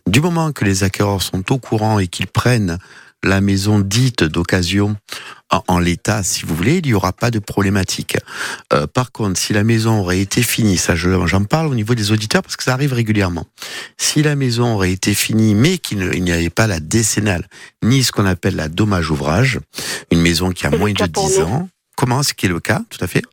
Du 0.08 0.22
moment 0.22 0.53
que 0.53 0.63
les 0.63 0.84
acquéreurs 0.84 1.22
sont 1.22 1.51
au 1.51 1.58
courant 1.58 2.00
et 2.00 2.08
qu'ils 2.08 2.27
prennent 2.27 2.77
la 3.24 3.42
maison 3.42 3.80
dite 3.80 4.24
d'occasion 4.24 4.96
en, 5.51 5.63
en 5.68 5.80
l'état, 5.80 6.24
si 6.24 6.46
vous 6.46 6.56
voulez, 6.56 6.78
il 6.78 6.86
n'y 6.86 6.94
aura 6.94 7.12
pas 7.13 7.30
de 7.30 7.40
problématique. 7.40 8.18
Euh, 8.74 8.88
par 8.88 9.12
contre, 9.12 9.40
si 9.40 9.51
la 9.54 9.63
maison 9.63 10.00
aurait 10.00 10.22
été 10.22 10.42
finie, 10.44 10.78
ça 10.78 10.96
je- 10.96 11.28
j'en 11.28 11.44
parle 11.44 11.68
au 11.68 11.75
niveau 11.75 11.94
des 11.94 12.12
auditeurs 12.12 12.42
parce 12.42 12.56
que 12.56 12.63
ça 12.63 12.74
arrive 12.74 12.94
régulièrement. 12.94 13.46
Si 13.98 14.24
la 14.24 14.36
maison 14.36 14.75
aurait 14.75 14.92
été 14.94 15.13
finie, 15.13 15.54
mais 15.54 15.78
qu'il 15.78 16.00
n'y 16.24 16.32
avait 16.32 16.50
pas 16.50 16.68
la 16.68 16.80
décennale, 16.80 17.46
ni 17.84 18.04
ce 18.04 18.12
qu'on 18.12 18.25
appelle 18.25 18.56
la 18.56 18.70
dommage 18.70 19.12
ouvrage, 19.12 19.60
une 20.12 20.22
maison 20.22 20.51
qui 20.51 20.66
a 20.66 20.70
moins 20.72 20.94
de 20.94 20.98
cas 20.98 21.08
pour 21.08 21.28
10 21.28 21.40
nous. 21.40 21.46
ans, 21.46 21.70
comment 21.96 22.24
ce 22.24 22.34
qui 22.34 22.46
est 22.48 22.50
le 22.50 22.60
cas, 22.60 22.82
tout 22.90 23.04
à 23.04 23.08
fait, 23.08 23.24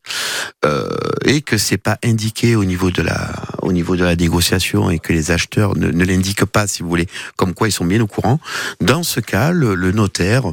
euh, 0.64 0.88
et 1.24 1.40
que 1.40 1.58
c'est 1.58 1.78
pas 1.78 1.98
indiqué 2.04 2.56
au 2.56 2.64
niveau 2.64 2.90
de 2.90 3.02
la, 3.02 3.32
au 3.62 3.72
niveau 3.72 3.96
de 3.96 4.04
la 4.04 4.16
négociation 4.16 4.90
et 4.90 4.98
que 4.98 5.12
les 5.12 5.30
acheteurs 5.30 5.76
ne, 5.76 5.88
l'indiquent 6.04 6.44
pas, 6.44 6.66
si 6.66 6.82
vous 6.82 6.88
voulez, 6.88 7.08
comme 7.36 7.54
quoi 7.54 7.68
ils 7.68 7.72
sont 7.72 7.84
bien 7.84 8.00
au 8.00 8.06
courant. 8.06 8.40
Dans 8.80 9.02
ce 9.02 9.20
cas, 9.20 9.50
le, 9.50 9.74
le 9.74 9.92
notaire 9.92 10.44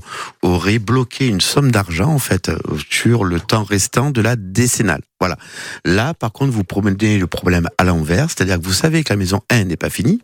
aurait 0.41 0.79
bloqué 0.79 1.27
une 1.27 1.41
somme 1.41 1.71
d'argent 1.71 2.09
en 2.09 2.19
fait 2.19 2.51
sur 2.89 3.23
le 3.23 3.39
temps 3.39 3.63
restant 3.63 4.11
de 4.11 4.21
la 4.21 4.35
décennale. 4.35 5.01
Voilà. 5.19 5.37
Là, 5.85 6.13
par 6.13 6.33
contre, 6.33 6.51
vous 6.51 6.63
prenez 6.63 7.17
le 7.17 7.27
problème 7.27 7.69
à 7.77 7.85
l'envers, 7.85 8.29
c'est-à-dire 8.29 8.59
que 8.59 8.65
vous 8.65 8.73
savez 8.73 9.03
que 9.03 9.13
la 9.13 9.17
maison 9.17 9.41
1 9.49 9.65
n'est 9.65 9.77
pas 9.77 9.89
finie, 9.89 10.21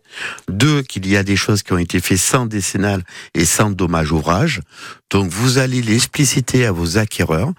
deux 0.49 0.81
qu'il 0.81 1.07
y 1.07 1.15
a 1.15 1.23
des 1.23 1.37
choses 1.37 1.63
qui 1.63 1.71
ont 1.71 1.77
été 1.77 1.99
faites 2.01 2.17
sans 2.17 2.45
décennale 2.45 3.03
et 3.33 3.45
sans 3.45 3.71
dommage 3.71 4.11
ouvrage. 4.11 4.61
Donc 5.09 5.31
vous 5.31 5.57
allez 5.57 5.81
l'expliciter 5.81 6.65
à 6.65 6.71
vos 6.71 6.97
acquéreurs 6.97 7.53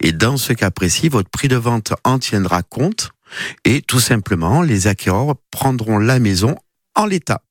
et 0.00 0.12
dans 0.12 0.36
ce 0.36 0.52
cas 0.52 0.70
précis, 0.70 1.08
votre 1.08 1.30
prix 1.30 1.48
de 1.48 1.56
vente 1.56 1.94
en 2.04 2.18
tiendra 2.18 2.62
compte 2.62 3.12
et 3.64 3.80
tout 3.80 4.00
simplement, 4.00 4.62
les 4.62 4.86
acquéreurs 4.86 5.36
prendront 5.50 5.98
la 5.98 6.18
maison 6.18 6.56
en 6.94 7.06
l'état. 7.06 7.42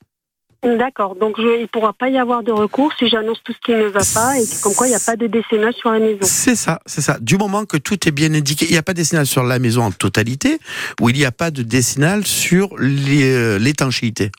D'accord. 0.64 1.16
Donc 1.16 1.36
je, 1.38 1.58
il 1.58 1.64
ne 1.64 1.68
pourra 1.68 1.92
pas 1.92 2.08
y 2.08 2.18
avoir 2.18 2.42
de 2.42 2.52
recours 2.52 2.94
si 2.98 3.10
j'annonce 3.10 3.42
tout 3.44 3.52
ce 3.52 3.60
qui 3.60 3.74
ne 3.74 3.88
va 3.88 4.00
pas 4.14 4.38
et 4.38 4.46
comme 4.62 4.74
quoi 4.74 4.88
il 4.88 4.92
n'y 4.92 4.96
a 4.96 5.06
pas 5.06 5.18
de 5.18 5.28
décennale 5.28 5.74
sur 5.74 5.92
la 5.92 6.00
maison. 6.00 6.20
C'est 6.22 6.56
ça, 6.56 6.80
c'est 6.86 7.02
ça. 7.02 7.18
Du 7.20 7.38
moment 7.38 7.66
que 7.66 7.76
tout 7.76 8.08
est 8.08 8.12
bien 8.12 8.34
indiqué, 8.34 8.66
il 8.66 8.72
n'y 8.72 8.78
a 8.78 8.84
pas 8.84 8.94
de 8.94 8.98
décennale 8.98 9.26
sur 9.26 9.44
la 9.44 9.60
maison 9.60 9.84
en 9.84 9.92
totalité, 9.92 10.60
ou 11.02 11.10
il 11.10 11.18
n'y 11.18 11.26
a 11.26 11.34
pas 11.34 11.52
de 11.52 11.64
décennale 11.64 12.26
sur 12.26 12.70
euh, 12.80 13.60
l'étanchéité? 13.60 14.32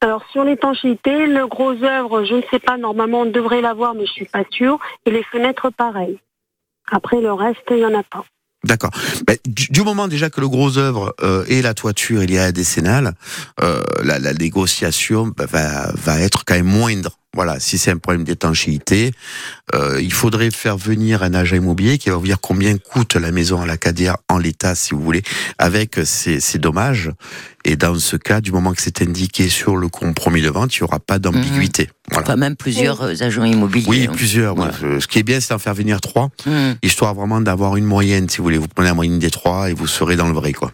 Alors 0.00 0.24
sur 0.32 0.44
l'étanchéité, 0.44 1.26
le 1.26 1.46
gros 1.46 1.74
œuvre, 1.84 2.24
je 2.24 2.34
ne 2.34 2.42
sais 2.50 2.58
pas, 2.58 2.76
normalement 2.76 3.20
on 3.20 3.26
devrait 3.26 3.60
l'avoir, 3.60 3.94
mais 3.94 4.06
je 4.06 4.12
suis 4.12 4.24
pas 4.24 4.44
sûre. 4.50 4.78
Et 5.06 5.10
les 5.10 5.22
fenêtres, 5.22 5.70
pareil. 5.70 6.18
Après 6.90 7.20
le 7.20 7.32
reste, 7.32 7.62
il 7.70 7.76
n'y 7.76 7.84
en 7.84 7.94
a 7.94 8.02
pas. 8.02 8.24
D'accord. 8.64 8.90
Ben, 9.26 9.38
du, 9.46 9.80
moment 9.82 10.06
déjà 10.06 10.28
que 10.28 10.40
le 10.40 10.48
gros 10.48 10.76
œuvre 10.76 11.14
euh, 11.22 11.44
et 11.48 11.62
la 11.62 11.72
toiture, 11.72 12.22
il 12.22 12.30
y 12.30 12.38
a 12.38 12.46
la 12.46 12.52
décennale, 12.52 13.14
euh, 13.62 13.82
la, 14.04 14.18
la 14.18 14.34
négociation 14.34 15.28
ben, 15.28 15.46
va, 15.46 15.92
va 15.94 16.20
être 16.20 16.44
quand 16.44 16.54
même 16.54 16.66
moindre. 16.66 17.19
Voilà, 17.34 17.60
si 17.60 17.78
c'est 17.78 17.92
un 17.92 17.96
problème 17.96 18.24
d'étanchéité, 18.24 19.12
euh, 19.74 20.00
il 20.02 20.12
faudrait 20.12 20.50
faire 20.50 20.76
venir 20.76 21.22
un 21.22 21.32
agent 21.32 21.54
immobilier 21.54 21.96
qui 21.96 22.10
va 22.10 22.16
vous 22.16 22.26
dire 22.26 22.40
combien 22.40 22.76
coûte 22.76 23.14
la 23.14 23.30
maison 23.30 23.62
à 23.62 23.66
la 23.66 23.76
Cadière 23.76 24.16
en 24.28 24.38
l'état, 24.38 24.74
si 24.74 24.94
vous 24.94 25.00
voulez, 25.00 25.22
avec 25.56 26.00
ces, 26.04 26.40
ces 26.40 26.58
dommages. 26.58 27.12
Et 27.64 27.76
dans 27.76 27.96
ce 27.98 28.16
cas, 28.16 28.40
du 28.40 28.50
moment 28.50 28.72
que 28.72 28.82
c'est 28.82 29.00
indiqué 29.00 29.48
sur 29.48 29.76
le 29.76 29.88
compromis 29.88 30.42
de 30.42 30.48
vente, 30.48 30.76
il 30.76 30.82
n'y 30.82 30.88
aura 30.88 30.98
pas 30.98 31.20
d'ambiguïté. 31.20 31.88
Voilà. 32.10 32.24
Enfin, 32.26 32.36
même 32.36 32.56
plusieurs 32.56 33.00
euh, 33.02 33.14
agents 33.20 33.44
immobiliers. 33.44 33.86
Oui, 33.88 34.06
hein. 34.08 34.12
plusieurs. 34.12 34.56
Voilà. 34.56 34.72
Ce 34.98 35.06
qui 35.06 35.20
est 35.20 35.22
bien, 35.22 35.38
c'est 35.40 35.50
d'en 35.54 35.58
faire 35.60 35.74
venir 35.74 36.00
trois 36.00 36.30
Mhm. 36.46 36.76
histoire 36.82 37.14
vraiment 37.14 37.40
d'avoir 37.40 37.76
une 37.76 37.84
moyenne, 37.84 38.28
si 38.28 38.38
vous 38.38 38.44
voulez. 38.44 38.58
Vous 38.58 38.66
prenez 38.66 38.88
la 38.88 38.94
moyenne 38.94 39.18
des 39.20 39.30
trois 39.30 39.70
et 39.70 39.74
vous 39.74 39.86
serez 39.86 40.16
dans 40.16 40.26
le 40.26 40.34
vrai, 40.34 40.52
quoi. 40.52 40.72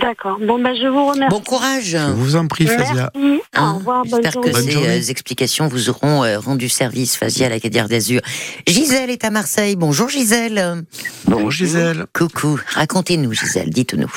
D'accord. 0.00 0.38
Bon, 0.40 0.58
ben, 0.60 0.74
je 0.74 0.86
vous 0.86 1.06
remercie. 1.06 1.34
Bon 1.34 1.40
courage. 1.40 1.90
Je 1.90 2.12
vous 2.12 2.36
en 2.36 2.46
prie, 2.48 2.66
Fazia. 2.66 3.10
Merci. 3.14 3.40
Hein, 3.54 3.72
Au 3.74 3.78
revoir. 3.78 4.04
Bonne 4.04 4.22
J'espère 4.22 4.40
que 4.42 4.50
Bonne 4.50 4.62
ces 4.62 4.70
journée. 4.72 4.88
euh, 4.88 5.10
explications 5.10 5.68
vous 5.68 5.90
auront 5.90 6.24
euh, 6.24 6.38
rendu 6.38 6.68
service, 6.68 7.16
Fazia, 7.16 7.46
à 7.46 7.50
la 7.50 7.60
Cadière 7.60 7.88
d'Azur. 7.88 8.20
Gisèle 8.66 9.10
est 9.10 9.24
à 9.24 9.30
Marseille. 9.30 9.76
Bonjour 9.76 10.08
Gisèle. 10.08 10.82
Bonjour 11.26 11.50
Gisèle. 11.50 12.06
Coucou. 12.12 12.58
Racontez-nous, 12.74 13.32
Gisèle, 13.32 13.70
dites-nous. 13.70 14.12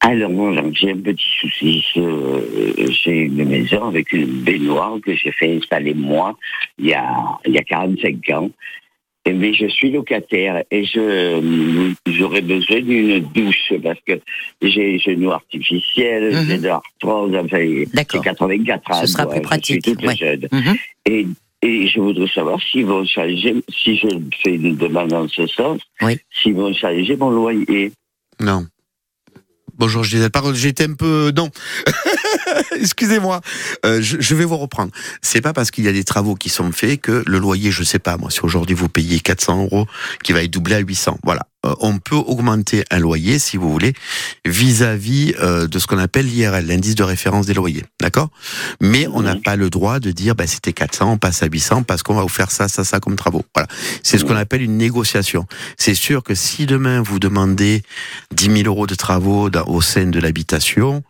Alors, 0.00 0.30
moi, 0.30 0.52
j'ai 0.72 0.92
un 0.92 0.96
petit 0.98 1.26
souci. 1.40 1.84
Je- 1.94 2.88
J'ai 3.02 3.22
une 3.22 3.44
maison 3.44 3.88
avec 3.88 4.12
une 4.12 4.42
baignoire 4.42 4.94
que 5.04 5.14
j'ai 5.14 5.32
fait 5.32 5.56
installer 5.56 5.92
moi 5.94 6.36
il 6.78 6.86
y 6.86 6.94
a, 6.94 7.04
il 7.44 7.52
y 7.52 7.58
a 7.58 7.62
45 7.62 8.14
ans. 8.30 8.50
Mais 9.26 9.52
je 9.52 9.66
suis 9.68 9.90
locataire 9.90 10.64
et 10.70 10.84
je 10.86 11.92
j'aurais 12.06 12.40
besoin 12.40 12.80
d'une 12.80 13.20
douche 13.20 13.72
parce 13.82 13.98
que 14.06 14.14
j'ai 14.62 14.98
genoux 14.98 15.30
artificiels, 15.32 16.34
Mhm. 16.34 16.46
j'ai 16.48 16.58
de 16.58 16.66
l'arthrose, 16.68 17.34
enfin, 17.36 17.58
j'ai 17.58 17.86
D'accord. 17.92 18.22
84 18.22 18.90
ans. 18.90 19.00
Ce 19.02 19.06
sera 19.06 19.26
plus 19.26 19.36
je 19.38 19.42
pratique, 19.42 19.84
suis 19.84 19.94
toute 19.94 20.02
ouais. 20.06 20.16
jeune. 20.16 20.48
Mhm. 20.50 20.76
Et 21.06 21.26
Et 21.60 21.88
je 21.88 21.98
voudrais 21.98 22.28
savoir 22.28 22.60
s'ils 22.62 22.86
vont 22.86 23.04
changer, 23.04 23.56
si 23.68 23.96
je 23.96 24.06
fais 24.44 24.54
une 24.54 24.76
demande 24.76 25.12
en 25.12 25.26
ce 25.26 25.44
sens, 25.48 25.80
Oui. 26.02 26.16
s'ils 26.32 26.54
vont 26.54 26.72
changer 26.72 27.16
mon 27.16 27.30
loyer. 27.30 27.90
Non. 28.38 28.64
Bonjour, 29.76 30.04
je 30.04 30.16
disais, 30.16 30.30
pardon, 30.30 30.54
j'étais 30.54 30.84
un 30.84 30.94
peu, 30.94 31.32
non. 31.36 31.50
Excusez-moi. 32.82 33.40
Euh, 33.84 34.00
je, 34.02 34.16
je 34.20 34.34
vais 34.34 34.44
vous 34.44 34.56
reprendre. 34.56 34.92
C'est 35.22 35.40
pas 35.40 35.52
parce 35.52 35.70
qu'il 35.70 35.84
y 35.84 35.88
a 35.88 35.92
des 35.92 36.04
travaux 36.04 36.34
qui 36.34 36.48
sont 36.48 36.72
faits 36.72 37.00
que 37.00 37.22
le 37.26 37.38
loyer, 37.38 37.70
je 37.70 37.82
sais 37.82 37.98
pas, 37.98 38.16
moi, 38.16 38.30
si 38.30 38.40
aujourd'hui 38.42 38.74
vous 38.74 38.88
payez 38.88 39.20
400 39.20 39.64
euros, 39.64 39.86
qui 40.24 40.32
va 40.32 40.42
être 40.42 40.50
doublé 40.50 40.74
à 40.76 40.78
800. 40.78 41.18
Voilà. 41.24 41.42
Euh, 41.66 41.74
on 41.80 41.98
peut 41.98 42.14
augmenter 42.16 42.84
un 42.90 43.00
loyer, 43.00 43.38
si 43.40 43.56
vous 43.56 43.68
voulez, 43.70 43.92
vis-à-vis 44.44 45.34
euh, 45.40 45.66
de 45.66 45.78
ce 45.78 45.86
qu'on 45.86 45.98
appelle 45.98 46.26
l'IRL, 46.26 46.66
l'indice 46.66 46.94
de 46.94 47.02
référence 47.02 47.46
des 47.46 47.54
loyers. 47.54 47.84
D'accord? 48.00 48.30
Mais 48.80 49.06
on 49.12 49.22
n'a 49.22 49.36
pas 49.36 49.56
le 49.56 49.68
droit 49.70 49.98
de 50.00 50.10
dire, 50.10 50.34
bah, 50.34 50.46
c'était 50.46 50.72
400, 50.72 51.12
on 51.12 51.18
passe 51.18 51.42
à 51.42 51.46
800 51.46 51.82
parce 51.82 52.02
qu'on 52.02 52.14
va 52.14 52.22
vous 52.22 52.28
faire 52.28 52.50
ça, 52.50 52.68
ça, 52.68 52.84
ça 52.84 53.00
comme 53.00 53.16
travaux. 53.16 53.44
Voilà. 53.54 53.68
C'est 54.02 54.18
ce 54.18 54.24
qu'on 54.24 54.36
appelle 54.36 54.62
une 54.62 54.76
négociation. 54.76 55.46
C'est 55.76 55.94
sûr 55.94 56.22
que 56.22 56.34
si 56.34 56.66
demain 56.66 57.02
vous 57.02 57.18
demandez 57.18 57.82
10 58.34 58.44
000 58.62 58.66
euros 58.66 58.86
de 58.86 58.94
travaux 58.94 59.50
dans- 59.50 59.64
au 59.66 59.80
sein 59.80 60.06
de 60.06 60.20
l'habitation, 60.20 61.02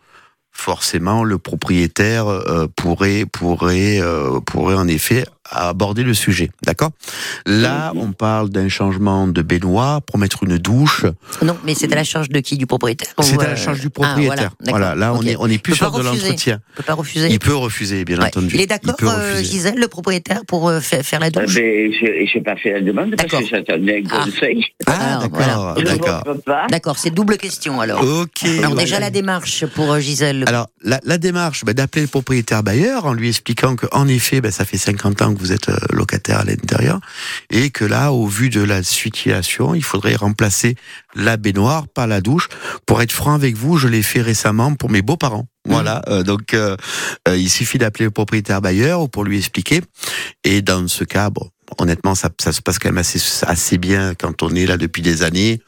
forcément 0.59 1.23
le 1.23 1.37
propriétaire 1.37 2.27
euh, 2.27 2.67
pourrait 2.75 3.25
pourrait 3.25 3.99
euh, 4.01 4.41
pourrait 4.41 4.75
en 4.75 4.87
effet 4.87 5.25
aborder 5.51 6.03
le 6.03 6.13
sujet, 6.13 6.49
d'accord? 6.63 6.91
Là, 7.45 7.91
Mhm. 7.93 8.01
on 8.01 8.11
parle 8.11 8.49
d'un 8.49 8.69
changement 8.69 9.27
de 9.27 9.41
baignoire 9.41 10.01
pour 10.01 10.17
mettre 10.17 10.43
une 10.43 10.57
douche. 10.57 11.05
Non, 11.41 11.57
mais 11.65 11.75
c'est 11.75 11.91
à 11.91 11.95
la 11.95 12.03
charge 12.03 12.29
de 12.29 12.39
qui 12.39 12.57
Du 12.57 12.65
propriétaire? 12.65 13.13
C'est 13.21 13.39
à 13.41 13.47
la 13.47 13.55
charge 13.55 13.79
du 13.79 13.87
ah, 13.87 13.89
propriétaire. 13.89 14.35
d'accord, 14.37 14.55
voilà, 14.69 14.95
là 14.95 15.13
on 15.13 15.21
est 15.23 15.35
on 15.37 15.47
est 15.47 15.57
plus 15.61 15.75
sur 15.75 15.91
de 15.91 16.01
l'entretien. 16.03 16.59
On 16.73 16.77
peut 16.77 16.83
pas 16.83 16.93
refuser. 16.93 17.27
Il 17.29 17.39
peut 17.39 17.55
refuser, 17.55 18.03
bien 18.05 18.17
Ouais. 18.19 18.25
entendu. 18.25 18.49
Il 18.53 18.61
est 18.61 18.65
d'accord, 18.67 18.95
euh. 19.03 19.41
Gisèle, 19.41 19.75
le 19.79 19.87
propriétaire, 19.87 20.41
pour 20.47 20.67
euh, 20.69 20.79
faire, 20.81 21.03
faire 21.03 21.19
la 21.19 21.29
douche? 21.29 21.55
Ben, 21.55 21.91
je 21.93 22.37
n'ai 22.37 22.43
pas 22.43 22.55
fait 22.57 22.73
la 22.73 22.81
demande 22.81 23.15
parce 23.15 23.29
que 23.31 23.45
j'attendais 23.47 24.03
un 24.05 24.09
Ah. 24.11 24.25
conseil. 24.25 24.65
Ah, 24.87 25.19
Alors, 25.33 25.75
d'accord, 25.75 26.23
d'accord. 26.69 26.97
c'est 26.97 27.11
double 27.11 27.37
question 27.37 27.79
alors. 27.81 28.01
Ok. 28.03 28.43
Alors 28.43 28.71
voilà. 28.71 28.75
déjà 28.75 28.99
la 28.99 29.09
démarche 29.09 29.65
pour 29.67 29.91
euh, 29.93 29.99
Gisèle. 29.99 30.43
Alors, 30.47 30.67
la, 30.83 30.99
la 31.03 31.17
démarche, 31.17 31.63
ben, 31.65 31.73
d'appeler 31.73 32.03
le 32.03 32.07
propriétaire 32.07 32.63
bailleur 32.63 33.05
en 33.05 33.13
lui 33.13 33.29
expliquant 33.29 33.75
que, 33.75 33.85
en 33.91 34.07
effet, 34.07 34.41
ben, 34.41 34.51
ça 34.51 34.65
fait 34.65 34.77
50 34.77 35.21
ans 35.21 35.33
que 35.33 35.38
vous 35.39 35.51
êtes 35.51 35.69
euh, 35.69 35.77
locataire 35.91 36.39
à 36.39 36.43
l'intérieur 36.43 36.99
et 37.49 37.69
que 37.69 37.85
là, 37.85 38.11
au 38.11 38.27
vu 38.27 38.49
de 38.49 38.61
la 38.61 38.83
situation, 38.83 39.75
il 39.75 39.83
faudrait 39.83 40.15
remplacer 40.15 40.75
la 41.15 41.37
baignoire 41.37 41.87
par 41.87 42.07
la 42.07 42.21
douche. 42.21 42.49
Pour 42.85 43.01
être 43.01 43.11
franc 43.11 43.33
avec 43.33 43.55
vous, 43.55 43.77
je 43.77 43.87
l'ai 43.87 44.03
fait 44.03 44.21
récemment 44.21 44.75
pour 44.75 44.89
mes 44.89 45.01
beaux-parents. 45.01 45.47
Voilà, 45.65 46.01
euh, 46.07 46.23
donc 46.23 46.53
euh, 46.53 46.75
euh, 47.27 47.37
il 47.37 47.49
suffit 47.49 47.77
d'appeler 47.77 48.05
le 48.05 48.11
propriétaire 48.11 48.61
bailleur 48.61 49.09
pour 49.09 49.23
lui 49.23 49.37
expliquer. 49.37 49.81
Et 50.43 50.61
dans 50.61 50.87
ce 50.87 51.03
cas, 51.03 51.29
bon, 51.29 51.47
honnêtement, 51.77 52.15
ça, 52.15 52.29
ça 52.39 52.51
se 52.51 52.61
passe 52.61 52.79
quand 52.79 52.89
même 52.89 52.97
assez, 52.97 53.19
assez 53.45 53.77
bien 53.77 54.15
quand 54.15 54.41
on 54.41 54.55
est 54.55 54.65
là 54.65 54.77
depuis 54.77 55.01
des 55.01 55.21
années. 55.21 55.61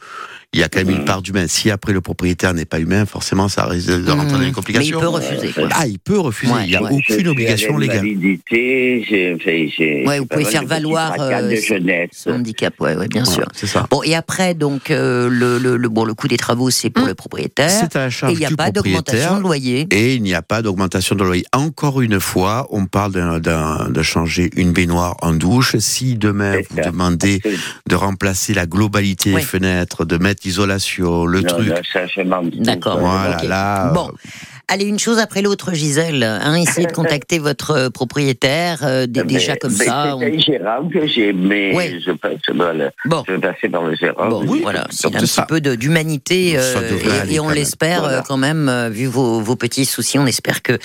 Il 0.53 0.59
y 0.59 0.63
a 0.63 0.67
quand 0.67 0.79
même 0.79 0.89
une 0.89 0.97
Mhm. 0.99 1.05
part 1.05 1.21
d'humain. 1.21 1.45
Si 1.47 1.71
après 1.71 1.93
le 1.93 2.01
propriétaire 2.01 2.53
n'est 2.53 2.65
pas 2.65 2.79
humain, 2.79 3.05
forcément, 3.05 3.47
ça 3.47 3.65
risque 3.67 3.87
de 3.87 4.11
rentrer 4.11 4.31
dans 4.31 4.37
les 4.37 4.39
Mais 4.39 4.47
il 4.47 4.51
complications. 4.53 4.99
peut 4.99 5.07
refuser. 5.07 5.47
quoi. 5.53 5.69
Ah, 5.71 5.87
il 5.87 5.97
peut 5.97 6.19
refuser. 6.19 6.51
Ouais, 6.51 6.63
il 6.65 6.69
n'y 6.71 6.75
a 6.75 6.83
ouais. 6.83 6.89
Aucune 6.91 7.27
obligation 7.29 7.77
légale. 7.77 8.03
Ouais, 8.05 10.19
vous 10.19 10.25
pouvez 10.25 10.43
faire 10.45 10.65
valoir, 10.65 11.13
euh, 11.19 11.49
de 11.49 11.55
ce- 11.55 11.67
jeunesse. 11.67 12.09
Son 12.13 12.31
handicap, 12.31 12.73
ouais, 12.81 12.95
ouais, 12.95 13.07
bien 13.07 13.23
sûr. 13.23 13.45
Ça. 13.53 13.87
Bon, 13.89 14.03
et 14.03 14.13
après, 14.13 14.53
donc, 14.53 14.91
euh, 14.91 15.29
le, 15.29 15.57
le, 15.57 15.77
le- 15.77 15.89
bon, 15.89 16.03
le 16.03 16.13
coût 16.13 16.27
des 16.27 16.35
travaux, 16.37 16.69
c'est 16.69 16.89
pour 16.89 17.05
le 17.07 17.15
propriétaire. 17.15 17.69
C'est 17.69 17.95
à 17.95 17.99
la 17.99 18.07
Et 18.07 18.11
charge 18.11 18.33
il 18.33 18.39
n'y 18.39 18.45
a 18.45 18.51
pas 18.51 18.71
d'augmentation 18.71 19.37
de 19.37 19.41
loyer. 19.41 19.87
Et 19.91 20.15
il 20.15 20.23
n'y 20.23 20.33
a 20.33 20.41
pas 20.41 20.61
d'augmentation 20.61 21.15
de 21.15 21.23
loyer. 21.23 21.45
Encore 21.53 22.01
une 22.01 22.19
fois, 22.19 22.67
on 22.71 22.85
parle 22.87 23.39
de 23.41 24.01
changer 24.01 24.49
une 24.55 24.73
baignoire 24.73 25.15
en 25.21 25.31
douche. 25.31 25.77
Si 25.79 26.15
demain 26.15 26.57
vous 26.69 26.81
demandez 26.83 27.41
de 27.87 27.95
remplacer 27.95 28.53
la 28.53 28.65
globalité 28.65 29.31
Oui. 29.33 29.39
des 29.41 29.47
fenêtres, 29.47 30.03
de 30.05 30.17
mettre 30.17 30.40
l'isolation, 30.43 31.25
le 31.25 31.41
Non, 31.41 31.47
truc. 31.47 31.67
D'accord. 32.63 32.99
voilà, 32.99 33.43
là, 33.43 33.87
euh, 33.89 33.93
Bon. 33.93 34.11
Allez, 34.73 34.85
une 34.85 34.99
chose 34.99 35.19
après 35.19 35.41
l'autre, 35.41 35.73
Gisèle. 35.73 36.23
Hein, 36.23 36.55
essayez 36.55 36.87
de 36.87 36.91
contacter 36.93 37.39
votre 37.39 37.71
euh, 37.71 37.89
propriétaire. 37.89 38.79
euh, 38.83 39.05
Mais- 39.13 39.23
déjà 39.25 39.57
comme 39.57 39.73
mais 39.77 39.83
ça. 39.85 40.05
C'est 40.07 40.13
on- 40.13 40.21
un 40.21 40.39
gérant 40.39 40.87
que 40.89 41.05
j'ai, 41.07 41.33
mais 41.33 41.75
Ouais. 41.75 41.99
je 42.05 42.11
passe 42.11 42.35
voilà, 42.55 42.91
Bon. 43.05 43.21
je 43.27 43.33
vais 43.33 43.39
passer 43.39 43.67
par 43.67 43.83
le 43.83 43.95
gérant. 43.95 44.29
Bon, 44.29 44.45
oui, 44.47 44.61
voilà, 44.63 44.81
a 44.81 44.83
un 44.85 44.87
c'est 44.91 45.11
petit 45.11 45.41
peu 45.47 45.59
d'humanité, 45.59 46.53
euh, 46.55 46.81
et, 47.27 47.33
et 47.35 47.39
on 47.41 47.49
l'espère 47.49 47.99
Voilà. 48.01 48.23
quand 48.25 48.37
même, 48.37 48.69
euh, 48.69 48.87
vu 48.89 49.07
vos, 49.07 49.41
vos 49.41 49.57
petits 49.57 49.83
soucis, 49.85 50.17
on 50.19 50.25
espère 50.25 50.61
que 50.61 50.77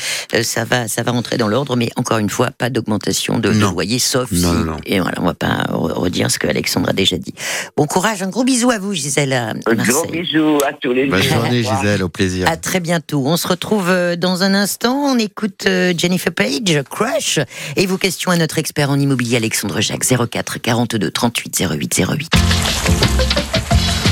ça 0.43 0.65
va, 0.65 0.89
ça 0.89 1.05
va 1.05 1.13
rentrer 1.13 1.37
dans 1.37 1.47
l'ordre, 1.49 1.77
mais 1.77 1.91
encore 1.95 2.19
une 2.19 2.31
fois, 2.31 2.51
pas 2.51 2.71
d'augmentation 2.71 3.39
de, 3.39 3.51
Non. 3.53 3.71
loyer, 3.71 4.01
sauf 4.01 4.33
Non, 4.33 4.39
si, 4.53 4.65
non, 4.65 4.77
et 4.85 4.99
voilà, 4.99 5.19
on 5.21 5.27
va 5.27 5.35
pas 5.35 5.65
re- 5.71 5.93
redire 5.93 6.29
ce 6.31 6.41
que 6.41 6.49
Alexandre 6.49 6.89
a 6.89 6.93
déjà 6.93 7.19
dit. 7.19 7.35
Bon 7.77 7.87
courage, 7.87 8.21
un 8.23 8.29
gros 8.31 8.43
bisou 8.43 8.71
à 8.73 8.79
vous, 8.81 8.95
Gisèle, 8.95 9.33
à 9.33 9.51
Un 9.51 9.75
gros 9.75 10.07
bisou 10.11 10.59
à 10.69 10.73
tous 10.73 10.93
les 10.93 11.07
bonne 11.07 11.21
deux. 11.21 11.29
journée, 11.29 11.61
Au 11.61 11.63
revoir. 11.69 11.83
Gisèle, 11.83 12.03
au 12.03 12.09
plaisir. 12.09 12.51
À 12.51 12.57
très 12.57 12.81
bientôt. 12.81 13.23
On 13.27 13.37
se 13.37 13.47
retrouve 13.47 13.76
euh, 13.89 14.17
dans 14.17 14.43
un 14.43 14.55
instant. 14.55 14.95
On 14.95 15.19
écoute 15.19 15.65
euh, 15.67 15.93
Jennifer 15.97 16.33
Page, 16.33 16.83
Crush, 16.91 17.39
et 17.77 17.87
vos 17.87 17.99
questions 17.99 18.31
à 18.31 18.37
notre 18.37 18.59
expert 18.59 18.91
en 18.91 18.99
immobilier 18.99 19.37
Alexandre 19.37 19.81
Jacques 19.81 20.05
04 20.05 20.59
42 20.59 21.11
38 21.11 21.63
08 21.71 22.03
08. 22.11 22.33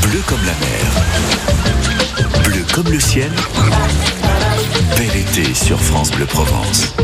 Bleu 0.03 0.21
comme 0.27 0.45
la 0.45 0.53
mer. 0.53 0.85
Bleu 2.45 2.65
comme 2.75 2.93
le 2.93 3.01
ciel. 3.01 3.31
Bel 4.97 5.17
été 5.17 5.55
sur 5.55 5.81
France 5.81 6.11
Bleu 6.11 6.27
Provence. 6.27 6.95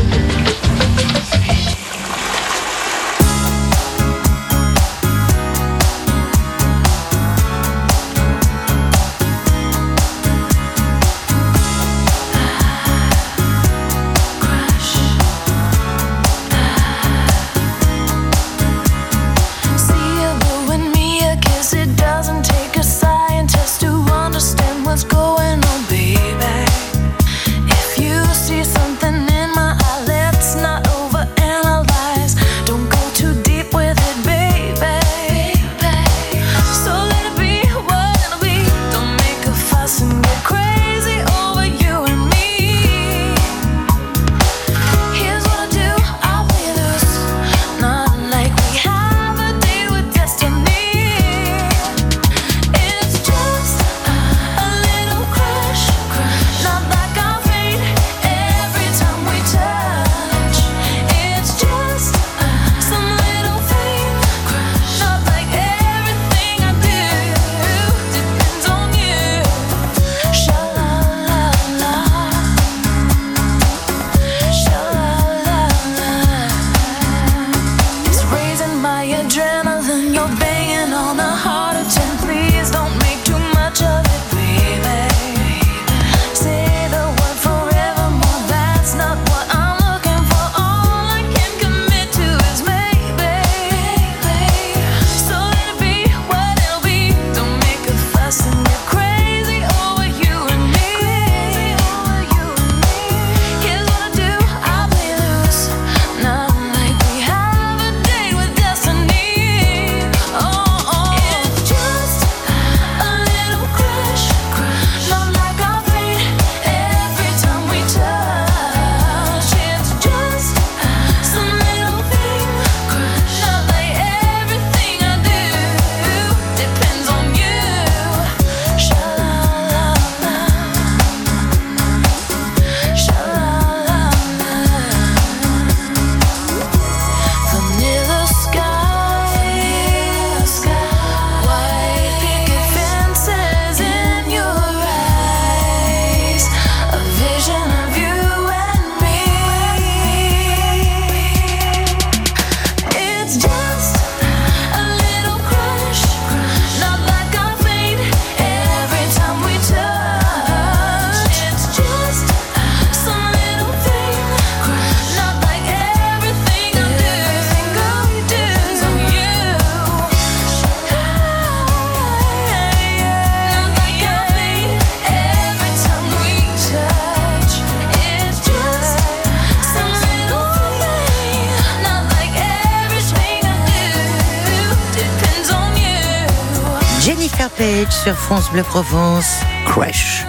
Sur 188.03 188.15
France 188.15 188.49
Bleu 188.51 188.63
Provence. 188.63 189.41
Crash. 189.65 190.25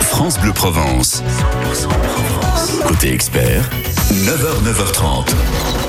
France 0.00 0.38
Bleu 0.38 0.52
Provence. 0.52 1.22
Côté 2.86 3.12
expert, 3.12 3.68
9h, 4.10 4.62
9h30. 4.64 5.87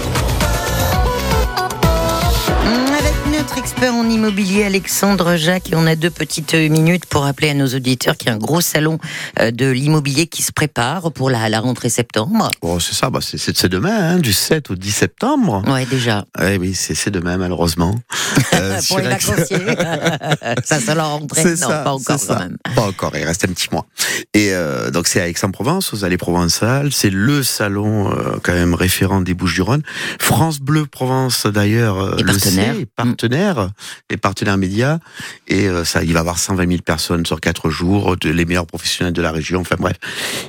Notre 3.40 3.58
expert 3.58 3.94
en 3.96 4.10
immobilier 4.10 4.66
Alexandre 4.66 5.38
Jacques, 5.38 5.72
et 5.72 5.76
on 5.76 5.88
a 5.88 5.96
deux 5.96 6.10
petites 6.10 6.54
minutes 6.56 7.06
pour 7.06 7.22
rappeler 7.22 7.50
à 7.50 7.54
nos 7.54 7.68
auditeurs 7.68 8.18
qu'il 8.18 8.28
y 8.28 8.32
a 8.32 8.34
un 8.34 8.38
gros 8.38 8.60
salon 8.60 9.00
euh, 9.40 9.52
de 9.52 9.66
l'immobilier 9.70 10.28
qui 10.28 10.44
se 10.44 10.52
prépare 10.52 11.14
pour 11.14 11.30
la, 11.30 11.48
la 11.48 11.62
rentrée 11.62 11.88
septembre. 11.88 12.52
Oh, 12.62 12.82
c'est 12.82 12.94
ça, 12.94 13.10
bah, 13.10 13.20
c'est- 13.22 13.66
demain, 13.70 14.16
hein, 14.16 14.20
du 14.20 14.34
7 14.34 14.72
au 14.72 14.76
10 14.76 14.92
septembre. 14.92 15.64
Ouais, 15.68 15.86
déjà. 15.86 16.26
Eh 16.42 16.58
oui, 16.58 16.74
c'est 16.76 17.10
demain, 17.12 17.38
malheureusement. 17.38 17.96
Euh, 18.54 18.80
pour 18.88 19.00
les 19.00 19.08
vacanciers. 19.08 19.58
ça, 20.64 20.80
c'est 20.80 20.96
la 20.96 21.04
rentrée. 21.04 21.44
Non, 21.44 21.56
ça, 21.56 21.84
pas 21.84 21.94
encore 21.94 22.20
quand 22.28 22.40
même. 22.40 22.58
Pas 22.76 22.82
encore, 22.82 23.12
il 23.16 23.24
reste 23.24 23.46
un 23.46 23.54
petit 23.54 23.68
mois. 23.72 23.86
Et 24.34 24.54
euh, 24.54 24.92
donc 24.92 25.08
c'est 25.08 25.22
à 25.22 25.28
Aix-en-Provence, 25.28 25.94
aux 25.94 26.04
Allées 26.04 26.18
Provençales. 26.18 26.92
C'est 26.92 27.10
le 27.10 27.42
salon 27.44 28.12
euh, 28.12 28.38
quand 28.44 28.54
même 28.54 28.74
référent 28.74 29.22
des 29.22 29.34
Bouches-du-Rhône. 29.34 29.84
France 30.20 30.60
Bleu 30.60 30.86
Provence 30.86 31.46
d'ailleurs 31.46 32.18
le 32.18 32.26
partenaire. 32.26 32.76
sait, 32.76 32.86
partenaire, 33.30 33.70
et 34.10 34.18
partenaire 34.18 34.58
média. 34.58 35.00
Et 35.48 35.68
euh, 35.68 35.84
ça, 35.86 36.04
il 36.04 36.14
va 36.14 36.20
y 36.20 36.22
avoir 36.22 36.40
120 36.40 36.68
000 36.68 36.82
personnes 36.82 37.26
sur 37.26 37.40
quatre 37.40 37.70
jours, 37.70 38.18
de, 38.18 38.30
les 38.30 38.46
meilleurs 38.46 38.66
professionnels 38.66 39.14
de 39.14 39.22
la 39.22 39.32
région. 39.32 39.62
Enfin 39.62 39.76
bref, 39.80 39.98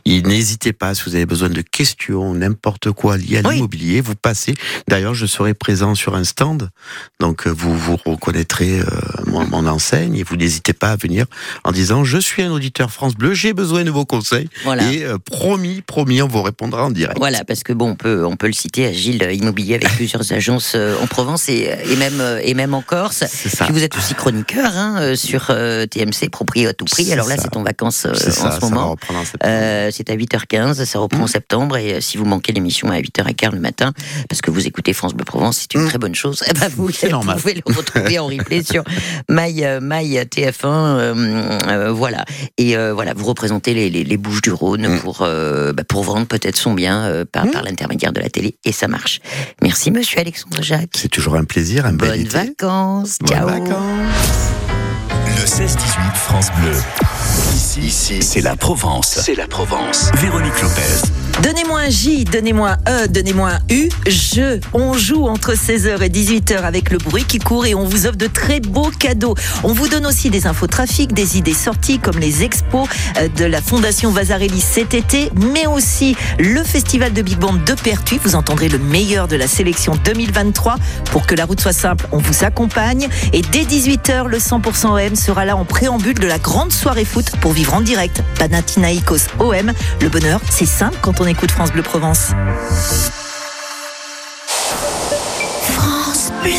n'hésitez 0.06 0.72
pas 0.72 0.94
si 0.94 1.02
vous 1.06 1.14
avez 1.14 1.26
besoin 1.26 1.48
de 1.48 1.60
questions, 1.60 2.34
n'importe 2.34 2.90
quoi 2.92 3.16
lié 3.16 3.38
à 3.44 3.48
Oui. 3.48 3.54
l'immobilier, 3.56 4.00
vous 4.00 4.14
passez. 4.14 4.54
D'ailleurs, 4.88 5.14
je 5.14 5.26
serai 5.26 5.54
présent 5.54 5.94
sur 5.94 6.14
un 6.14 6.24
stand, 6.24 6.70
donc 7.20 7.46
euh, 7.46 7.50
vous 7.50 7.76
vous 7.76 7.96
reconnaîtrez 7.96 8.80
euh, 8.80 8.84
mon, 9.26 9.46
mon 9.46 9.66
enseigne 9.66 10.16
et 10.16 10.22
vous 10.22 10.36
n'hésitez 10.36 10.72
pas 10.72 10.90
à 10.90 10.96
venir 10.96 11.26
en 11.64 11.72
disant 11.72 12.04
je 12.04 12.18
suis 12.18 12.42
un 12.42 12.50
auditeur 12.50 12.90
France 12.90 13.14
Bleu, 13.14 13.34
j'ai 13.34 13.52
besoin 13.52 13.84
de 13.84 13.90
vos 13.90 14.04
conseils 14.04 14.48
Voilà. 14.64 14.90
et 14.92 15.04
euh, 15.04 15.18
promis, 15.18 15.82
promis, 15.82 16.22
on 16.22 16.28
vous 16.28 16.42
répondra 16.42 16.84
en 16.84 16.90
direct. 16.90 17.18
Voilà, 17.18 17.44
parce 17.44 17.62
que 17.62 17.72
bon, 17.72 17.90
on 17.90 17.94
peut, 17.96 18.24
on 18.24 18.36
peut 18.36 18.46
le 18.46 18.52
citer, 18.52 18.86
Agile 18.86 19.22
Immobilier 19.32 19.74
avec 19.74 19.88
plusieurs 19.96 20.32
agences 20.32 20.74
en 20.74 21.06
Provence 21.06 21.48
et, 21.48 21.70
et 21.90 21.96
même, 21.96 22.22
et 22.42 22.54
même 22.54 22.69
en 22.74 22.82
Corse. 22.82 23.24
Puis 23.30 23.72
vous 23.72 23.82
êtes 23.82 23.96
aussi 23.96 24.14
chroniqueur 24.14 24.70
hein, 24.74 24.96
euh, 25.00 25.14
sur 25.16 25.46
euh, 25.50 25.86
TMC, 25.86 26.30
Proprié 26.30 26.66
à 26.68 26.72
tout 26.72 26.84
prix. 26.84 27.12
Alors 27.12 27.28
là, 27.28 27.36
c'est 27.40 27.56
en 27.56 27.62
vacances 27.62 28.06
euh, 28.06 28.14
ça, 28.14 28.28
en 28.48 28.52
ce 28.52 28.60
ça 28.60 28.66
moment. 28.68 28.96
c'est 29.90 30.10
à 30.10 30.16
8h15, 30.16 30.84
ça 30.84 30.98
reprend 30.98 31.22
en 31.22 31.26
septembre 31.26 31.76
et 31.76 32.00
si 32.00 32.16
vous 32.16 32.24
manquez 32.24 32.52
l'émission 32.52 32.90
à 32.90 32.98
8h15 32.98 33.52
le 33.52 33.60
matin 33.60 33.92
parce 34.28 34.40
que 34.40 34.50
vous 34.50 34.66
écoutez 34.66 34.92
France 34.92 35.14
Bleu 35.14 35.24
Provence, 35.24 35.58
c'est 35.60 35.74
une 35.74 35.80
Mm. 35.80 35.88
très 35.88 35.98
bonne 35.98 36.14
chose. 36.14 36.42
Eh 36.50 36.52
ben, 36.52 36.68
vous, 36.68 36.88
pouvez 36.88 37.54
le 37.54 37.74
retrouver 37.74 38.18
en 38.18 38.26
replay 38.26 38.62
sur 38.62 38.82
My, 39.28 39.62
My 39.80 40.16
TF1, 40.18 40.64
euh, 40.64 41.58
euh, 41.68 41.92
voilà. 41.92 42.24
Et 42.58 42.76
voilà, 42.76 43.14
vous 43.14 43.24
représentez 43.24 43.74
les, 43.74 43.88
les, 43.90 44.04
les 44.04 44.16
Bouches 44.16 44.42
du 44.42 44.52
Rhône 44.52 44.86
Mm. 44.88 44.98
pour 45.00 45.18
bah, 45.20 45.84
pour 45.88 46.02
vendre 46.04 46.26
peut-être 46.26 46.56
son 46.56 46.72
bien 46.74 47.24
par, 47.32 47.50
par 47.50 47.62
l'intermédiaire 47.62 48.12
de 48.12 48.20
la 48.20 48.28
télé 48.30 48.56
et 48.64 48.72
ça 48.72 48.88
marche. 48.88 49.20
Merci 49.62 49.90
Monsieur 49.90 50.18
Alexandre 50.20 50.62
Jacques. 50.62 50.90
C'est 50.96 51.08
toujours 51.08 51.36
un 51.36 51.44
plaisir, 51.44 51.86
un 51.86 51.92
bel 51.92 52.20
été. 52.20 52.54
Vacances. 52.60 53.18
Bonnes 53.20 53.30
Ciao. 53.30 53.46
vacances. 53.46 54.59
Le 55.40 55.46
16-18 55.46 56.16
France 56.16 56.48
Bleu. 56.60 56.76
Ici, 57.54 57.80
ici 57.80 58.22
c'est 58.22 58.42
la 58.42 58.56
Provence. 58.56 59.20
C'est 59.24 59.34
la 59.34 59.46
Provence. 59.46 60.10
Véronique 60.16 60.60
Lopez. 60.60 61.08
Donnez-moi 61.42 61.80
un 61.80 61.88
J, 61.88 62.24
donnez-moi 62.24 62.76
un 62.84 63.04
E, 63.04 63.08
donnez-moi 63.08 63.52
un 63.52 63.74
U. 63.74 63.88
Je, 64.06 64.60
on 64.74 64.92
joue 64.92 65.26
entre 65.26 65.54
16h 65.54 66.02
et 66.02 66.10
18h 66.10 66.58
avec 66.58 66.90
le 66.90 66.98
bruit 66.98 67.24
qui 67.24 67.38
court 67.38 67.64
et 67.64 67.74
on 67.74 67.86
vous 67.86 68.06
offre 68.06 68.18
de 68.18 68.26
très 68.26 68.60
beaux 68.60 68.90
cadeaux. 68.90 69.34
On 69.64 69.72
vous 69.72 69.88
donne 69.88 70.04
aussi 70.04 70.28
des 70.28 70.46
infos 70.46 70.66
trafic, 70.66 71.14
des 71.14 71.38
idées 71.38 71.54
sorties 71.54 71.98
comme 71.98 72.18
les 72.18 72.42
expos 72.42 72.86
euh, 73.16 73.28
de 73.28 73.46
la 73.46 73.62
Fondation 73.62 74.10
Vasarely 74.10 74.60
cet 74.60 74.92
été, 74.92 75.30
mais 75.34 75.66
aussi 75.66 76.14
le 76.38 76.62
festival 76.62 77.14
de 77.14 77.22
Big 77.22 77.38
Band 77.38 77.54
de 77.54 77.72
Pertuis. 77.72 78.20
Vous 78.22 78.34
entendrez 78.34 78.68
le 78.68 78.78
meilleur 78.78 79.26
de 79.26 79.36
la 79.36 79.46
sélection 79.46 79.96
2023. 80.04 80.76
Pour 81.06 81.26
que 81.26 81.34
la 81.34 81.46
route 81.46 81.60
soit 81.60 81.72
simple, 81.72 82.06
on 82.12 82.18
vous 82.18 82.44
accompagne. 82.44 83.08
Et 83.32 83.40
dès 83.40 83.62
18h, 83.62 84.26
le 84.26 84.36
100% 84.36 85.06
OM 85.06 85.16
sera 85.30 85.44
là 85.44 85.56
en 85.56 85.64
préambule 85.64 86.18
de 86.18 86.26
la 86.26 86.40
grande 86.40 86.72
soirée 86.72 87.04
foot 87.04 87.36
pour 87.40 87.52
vivre 87.52 87.72
en 87.74 87.80
direct. 87.80 88.20
Panathinaikos 88.36 89.28
OM. 89.38 89.72
Le 90.00 90.08
bonheur, 90.08 90.40
c'est 90.50 90.66
simple 90.66 90.96
quand 91.02 91.20
on 91.20 91.24
écoute 91.24 91.52
France 91.52 91.70
Bleu 91.70 91.82
Provence. 91.82 92.32
France 95.62 96.32
Bleu. 96.42 96.50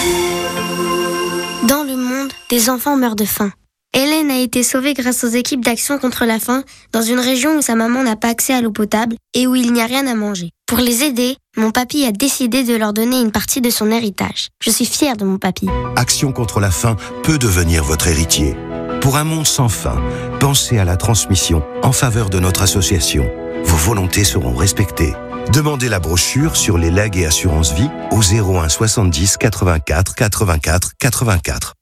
Dans 1.67 1.83
le 1.83 1.97
monde, 1.97 2.31
des 2.49 2.69
enfants 2.69 2.95
meurent 2.95 3.17
de 3.17 3.25
faim. 3.25 3.51
Hélène 3.93 4.31
a 4.31 4.39
été 4.39 4.63
sauvée 4.63 4.93
grâce 4.93 5.25
aux 5.25 5.27
équipes 5.27 5.65
d'action 5.65 5.97
contre 5.97 6.23
la 6.23 6.39
faim 6.39 6.63
dans 6.93 7.01
une 7.01 7.19
région 7.19 7.57
où 7.57 7.61
sa 7.61 7.75
maman 7.75 8.03
n'a 8.03 8.15
pas 8.15 8.29
accès 8.29 8.53
à 8.53 8.61
l'eau 8.61 8.71
potable 8.71 9.17
et 9.33 9.47
où 9.47 9.55
il 9.55 9.73
n'y 9.73 9.81
a 9.81 9.85
rien 9.85 10.07
à 10.07 10.15
manger. 10.15 10.51
Pour 10.71 10.79
les 10.79 11.03
aider, 11.03 11.35
mon 11.57 11.71
papy 11.71 12.05
a 12.05 12.13
décidé 12.13 12.63
de 12.63 12.73
leur 12.73 12.93
donner 12.93 13.19
une 13.19 13.33
partie 13.33 13.59
de 13.59 13.69
son 13.69 13.91
héritage. 13.91 14.47
Je 14.63 14.69
suis 14.69 14.85
fière 14.85 15.17
de 15.17 15.25
mon 15.25 15.37
papy. 15.37 15.67
Action 15.97 16.31
contre 16.31 16.61
la 16.61 16.71
faim 16.71 16.95
peut 17.23 17.37
devenir 17.37 17.83
votre 17.83 18.07
héritier. 18.07 18.55
Pour 19.01 19.17
un 19.17 19.25
monde 19.25 19.45
sans 19.45 19.67
faim, 19.67 20.01
pensez 20.39 20.79
à 20.79 20.85
la 20.85 20.95
transmission 20.95 21.61
en 21.83 21.91
faveur 21.91 22.29
de 22.29 22.39
notre 22.39 22.61
association. 22.61 23.29
Vos 23.65 23.75
volontés 23.75 24.23
seront 24.23 24.55
respectées. 24.55 25.13
Demandez 25.51 25.89
la 25.89 25.99
brochure 25.99 26.55
sur 26.55 26.77
les 26.77 26.89
legs 26.89 27.17
et 27.17 27.25
assurances 27.25 27.73
vie 27.73 27.89
au 28.11 28.21
01 28.21 28.69
70 28.69 29.35
84 29.35 30.15
84 30.15 30.91
84. 30.97 31.73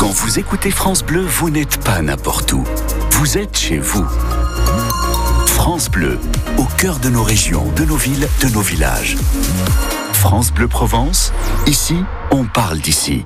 Quand 0.00 0.10
vous 0.10 0.40
écoutez 0.40 0.72
France 0.72 1.04
Bleu, 1.04 1.24
vous 1.24 1.50
n'êtes 1.50 1.78
pas 1.84 2.02
n'importe 2.02 2.52
où. 2.52 2.64
Vous 3.12 3.38
êtes 3.38 3.56
chez 3.56 3.78
vous. 3.78 4.08
France 5.54 5.88
Bleu, 5.88 6.18
au 6.58 6.64
cœur 6.76 6.98
de 6.98 7.08
nos 7.08 7.22
régions, 7.22 7.64
de 7.76 7.84
nos 7.84 7.96
villes, 7.96 8.28
de 8.42 8.48
nos 8.48 8.60
villages. 8.60 9.16
France 10.12 10.52
Bleu 10.52 10.68
Provence, 10.68 11.32
ici, 11.66 11.96
on 12.34 12.44
parle 12.46 12.78
d'ici. 12.78 13.24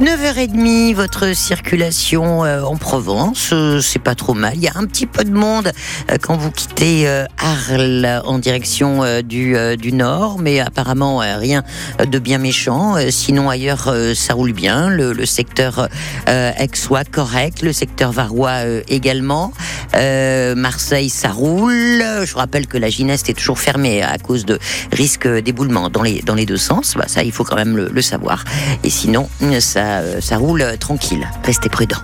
9h30, 0.00 0.94
votre 0.94 1.34
circulation 1.34 2.44
euh, 2.44 2.62
en 2.62 2.76
Provence, 2.76 3.50
euh, 3.52 3.80
c'est 3.80 3.98
pas 4.00 4.14
trop 4.14 4.34
mal. 4.34 4.54
Il 4.56 4.62
y 4.62 4.68
a 4.68 4.72
un 4.74 4.86
petit 4.86 5.06
peu 5.06 5.24
de 5.24 5.30
monde 5.30 5.70
euh, 6.10 6.16
quand 6.20 6.36
vous 6.36 6.50
quittez 6.50 7.08
Arles 7.38 8.22
en 8.24 8.38
direction 8.38 9.02
du, 9.22 9.54
du 9.76 9.92
nord, 9.92 10.38
mais 10.40 10.60
apparemment 10.60 11.18
rien 11.18 11.62
de 12.04 12.18
bien 12.18 12.38
méchant. 12.38 12.96
Sinon 13.10 13.50
ailleurs, 13.50 13.94
ça 14.14 14.34
roule 14.34 14.52
bien. 14.52 14.88
Le, 14.88 15.12
le 15.12 15.26
secteur 15.26 15.88
aixois 16.26 17.04
correct, 17.04 17.62
le 17.62 17.72
secteur 17.72 18.12
varois 18.12 18.62
également. 18.88 19.52
Marseille, 19.94 21.10
ça 21.10 21.30
roule. 21.30 22.02
Je 22.24 22.34
rappelle 22.34 22.66
que 22.66 22.78
la 22.78 22.88
Gineste 22.88 23.28
est 23.28 23.34
toujours 23.34 23.58
fermée 23.58 24.02
à 24.02 24.18
cause 24.18 24.44
de 24.44 24.58
risque 24.92 25.28
d'éboulement 25.28 25.90
dans 25.90 26.02
les, 26.02 26.22
dans 26.22 26.34
les 26.34 26.46
deux 26.46 26.56
sens. 26.56 26.94
Bah, 26.96 27.06
ça, 27.06 27.22
il 27.22 27.32
faut 27.32 27.44
quand 27.44 27.56
même 27.56 27.76
le 27.76 28.02
savoir. 28.02 28.39
Et 28.84 28.90
sinon, 28.90 29.28
ça, 29.60 30.00
euh, 30.00 30.20
ça 30.20 30.36
roule 30.36 30.62
euh, 30.62 30.76
tranquille. 30.76 31.28
Restez 31.44 31.68
prudents. 31.68 32.02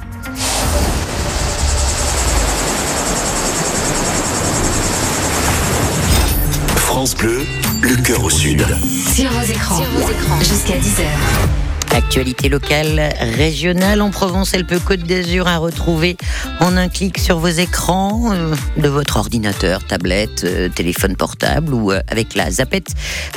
France 6.77 7.14
Bleu, 7.16 7.44
le 7.83 7.96
cœur 7.96 8.25
au 8.25 8.31
sud. 8.31 8.64
Sur 9.14 9.31
vos 9.31 9.42
écrans. 9.42 9.81
Jusqu'à 10.40 10.75
10h. 10.75 11.66
Actualité 11.97 12.51
locale, 12.51 13.15
régionale 13.39 14.03
en 14.03 14.11
Provence, 14.11 14.53
elle 14.53 14.67
peut 14.67 14.79
Côte 14.79 15.01
d'Azur 15.01 15.49
à 15.49 15.57
retrouver 15.57 16.19
en 16.61 16.77
un 16.77 16.91
clic 16.91 17.17
sur 17.19 17.39
vos 17.39 17.49
écrans 17.49 18.35
euh, 18.35 18.55
de 18.77 18.89
votre 18.89 19.17
ordinateur, 19.17 19.83
tablette, 19.83 20.45
euh, 20.45 20.69
téléphone 20.69 21.17
portable 21.17 21.73
ou 21.73 21.93
euh, 21.93 22.01
avec 22.09 22.35
la 22.35 22.51
zapette 22.51 22.89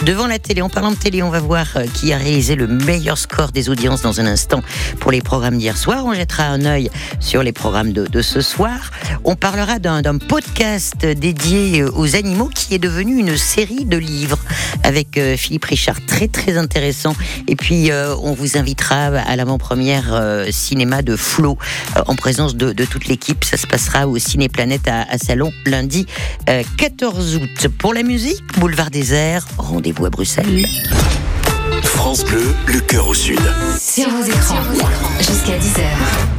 devant 0.04 0.28
la 0.28 0.40
télé. 0.40 0.62
En 0.62 0.68
parlant 0.68 0.92
de 0.92 0.98
télé, 0.98 1.24
on 1.24 1.30
va 1.30 1.40
voir 1.40 1.68
qui 1.94 2.12
a 2.12 2.18
réalisé 2.18 2.56
le 2.56 2.68
meilleur 2.68 3.18
score 3.18 3.54
des 3.54 3.70
audiences 3.70 4.02
dans 4.02 4.20
un 4.20 4.26
instant 4.26 4.62
pour 5.00 5.12
les 5.12 5.22
programmes 5.22 5.58
d'hier 5.58 5.78
soir. 5.78 6.06
On 6.06 6.14
jettera 6.14 6.44
un 6.44 6.66
œil 6.66 6.92
sur 7.22 7.44
les 7.44 7.54
programmes 7.54 7.94
de, 7.94 8.08
de 8.08 8.22
ce 8.22 8.42
soir. 8.42 8.92
On 9.24 9.38
parlera 9.38 9.80
d'un 9.80 10.18
podcast 10.18 11.06
dédié 11.06 11.86
aux 11.86 12.18
animaux 12.18 12.50
qui 12.54 12.76
est 12.76 12.80
devenu 12.80 13.20
une 13.20 13.38
série 13.38 13.86
de 13.86 13.98
livres 13.98 14.40
avec 14.84 15.18
Philippe 15.38 15.66
Richard, 15.66 16.06
très 16.06 16.28
très 16.28 16.58
intéressant. 16.58 17.16
Et 17.48 17.56
puis 17.56 17.90
on 18.22 18.34
vous 18.34 18.49
invitera 18.58 19.06
à 19.06 19.36
l'avant-première 19.36 20.14
euh, 20.14 20.46
cinéma 20.52 21.02
de 21.02 21.16
Flo 21.16 21.58
euh, 21.98 22.02
en 22.08 22.16
présence 22.16 22.56
de, 22.56 22.72
de 22.72 22.86
toute 22.86 23.08
l'équipe. 23.08 23.44
Ça 23.44 23.58
se 23.58 23.68
passera 23.68 24.08
au 24.08 24.18
Ciné 24.18 24.50
Planète 24.50 24.88
à, 24.88 25.02
à 25.10 25.18
Salon 25.18 25.52
lundi 25.66 26.06
euh, 26.50 26.64
14 26.78 27.36
août. 27.36 27.68
Pour 27.78 27.94
la 27.94 28.04
musique, 28.04 28.44
Boulevard 28.58 28.90
des 28.90 29.14
Airs, 29.14 29.46
rendez-vous 29.58 30.06
à 30.06 30.10
Bruxelles. 30.10 30.66
France 31.84 32.24
Bleu, 32.24 32.56
le 32.68 32.80
cœur 32.80 33.08
au 33.08 33.14
sud. 33.14 33.40
Sur 33.80 34.10
vos 34.10 34.24
écrans. 34.24 34.64
Jusqu'à 35.20 35.58
10h. 35.58 36.39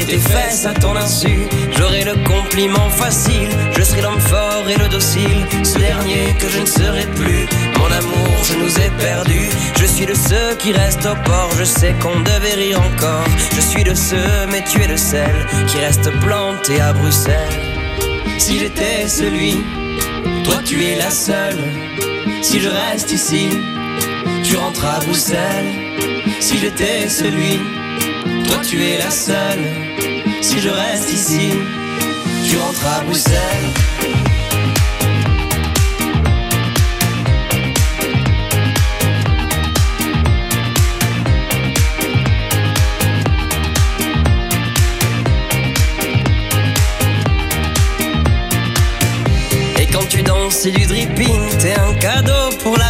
M'attrais 0.00 0.04
tes 0.04 0.18
fesses 0.18 0.66
à 0.66 0.72
ton 0.72 0.96
insu. 0.96 1.46
J'aurais 1.76 2.04
le 2.04 2.14
compliment 2.24 2.88
facile, 2.90 3.48
je 3.76 3.82
serais 3.82 4.02
l'homme 4.02 4.20
fort 4.20 4.64
et 4.68 4.76
le 4.76 4.88
docile. 4.88 5.46
Ce 5.64 5.78
dernier 5.78 6.34
que 6.38 6.48
je 6.48 6.60
ne 6.60 6.66
serai 6.66 7.06
plus. 7.14 7.46
Mon 7.78 7.86
amour, 7.86 8.44
je 8.44 8.54
nous 8.54 8.78
ai 8.78 8.90
perdus. 8.98 9.50
Je 9.78 9.86
suis 9.86 10.06
de 10.06 10.14
ceux 10.14 10.56
qui 10.58 10.72
restent 10.72 11.06
au 11.06 11.14
port, 11.24 11.50
je 11.58 11.64
sais 11.64 11.94
qu'on 12.00 12.20
devait 12.20 12.54
rire 12.54 12.80
encore. 12.80 13.24
Je 13.54 13.60
suis 13.60 13.84
de 13.84 13.94
ceux, 13.94 14.46
mais 14.50 14.64
tu 14.64 14.82
es 14.82 14.88
le 14.88 14.96
seul 14.96 15.46
qui 15.66 15.78
reste 15.78 16.10
planté 16.20 16.80
à 16.80 16.92
Bruxelles. 16.92 17.60
Si 18.38 18.58
j'étais 18.58 19.08
celui, 19.08 19.62
toi 20.44 20.56
tu 20.64 20.84
es 20.84 20.96
la 20.96 21.10
seule. 21.10 21.58
Si 22.42 22.60
je 22.60 22.68
reste 22.68 23.12
ici, 23.12 23.48
tu 24.42 24.56
rentres 24.56 24.84
à 24.84 25.00
Bruxelles. 25.00 25.66
Si 26.40 26.58
j'étais 26.58 27.08
celui, 27.08 27.60
toi 28.50 28.60
tu 28.68 28.82
es 28.82 28.98
la 28.98 29.10
seule. 29.10 29.64
Si 30.42 30.60
je 30.60 30.68
reste 30.68 31.12
ici, 31.12 31.50
tu 32.48 32.56
rentres 32.58 32.86
à 32.86 33.00
Bruxelles. 33.04 33.36
Et 49.80 49.86
quand 49.86 50.08
tu 50.08 50.22
danses, 50.22 50.54
c'est 50.62 50.70
du 50.70 50.86
dripping. 50.86 51.40
T'es 51.58 51.78
un 51.78 51.94
cadeau 51.94 52.39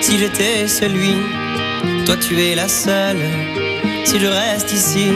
Si 0.00 0.18
j'étais 0.18 0.66
celui, 0.68 1.14
toi 2.06 2.16
tu 2.16 2.40
es 2.40 2.54
la 2.54 2.68
seule. 2.68 3.18
Si 4.04 4.18
je 4.18 4.26
reste 4.26 4.72
ici, 4.72 5.08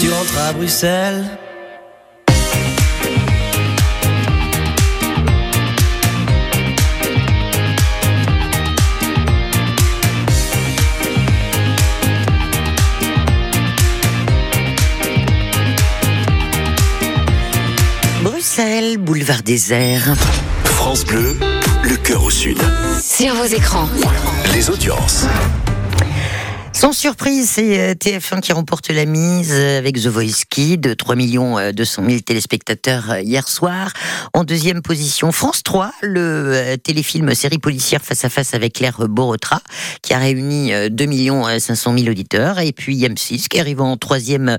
tu 0.00 0.10
rentres 0.10 0.38
à 0.38 0.52
Bruxelles. 0.52 1.24
Bruxelles, 18.22 18.98
boulevard 18.98 19.42
désert. 19.42 20.14
France 20.64 21.04
Bleu, 21.04 21.36
le 21.84 21.96
cœur 21.96 22.24
au 22.24 22.30
sud. 22.30 22.58
Sur 23.00 23.34
vos 23.34 23.44
écrans. 23.44 23.88
Les 24.54 24.70
audiences. 24.70 25.26
Sans 26.82 26.92
surprise, 26.92 27.48
c'est 27.48 27.78
euh, 27.78 27.94
TF1 27.94 28.40
qui 28.40 28.52
remporte 28.52 28.90
la 28.90 29.04
mise 29.04 29.52
euh, 29.52 29.78
avec 29.78 29.94
The 29.94 30.08
Voice 30.08 30.42
Kid, 30.50 30.96
3 30.96 31.14
millions 31.14 31.70
200 31.70 32.02
000 32.08 32.18
téléspectateurs 32.22 33.12
euh, 33.12 33.20
hier 33.20 33.46
soir. 33.46 33.92
En 34.34 34.42
deuxième 34.42 34.82
position, 34.82 35.30
France 35.30 35.62
3, 35.62 35.92
le 36.02 36.74
téléfilm 36.82 37.36
série 37.36 37.60
policière 37.60 38.02
face 38.02 38.24
à 38.24 38.28
face 38.28 38.54
avec 38.54 38.72
Claire 38.72 39.06
Borotra, 39.08 39.60
qui 40.02 40.12
a 40.12 40.18
réuni 40.18 40.72
2 40.90 41.04
millions 41.06 41.44
500 41.56 41.96
000 41.98 42.10
auditeurs. 42.10 42.58
Et 42.58 42.72
puis 42.72 42.98
M6 42.98 43.46
qui 43.46 43.60
arrive 43.60 43.80
en 43.80 43.96
troisième 43.96 44.58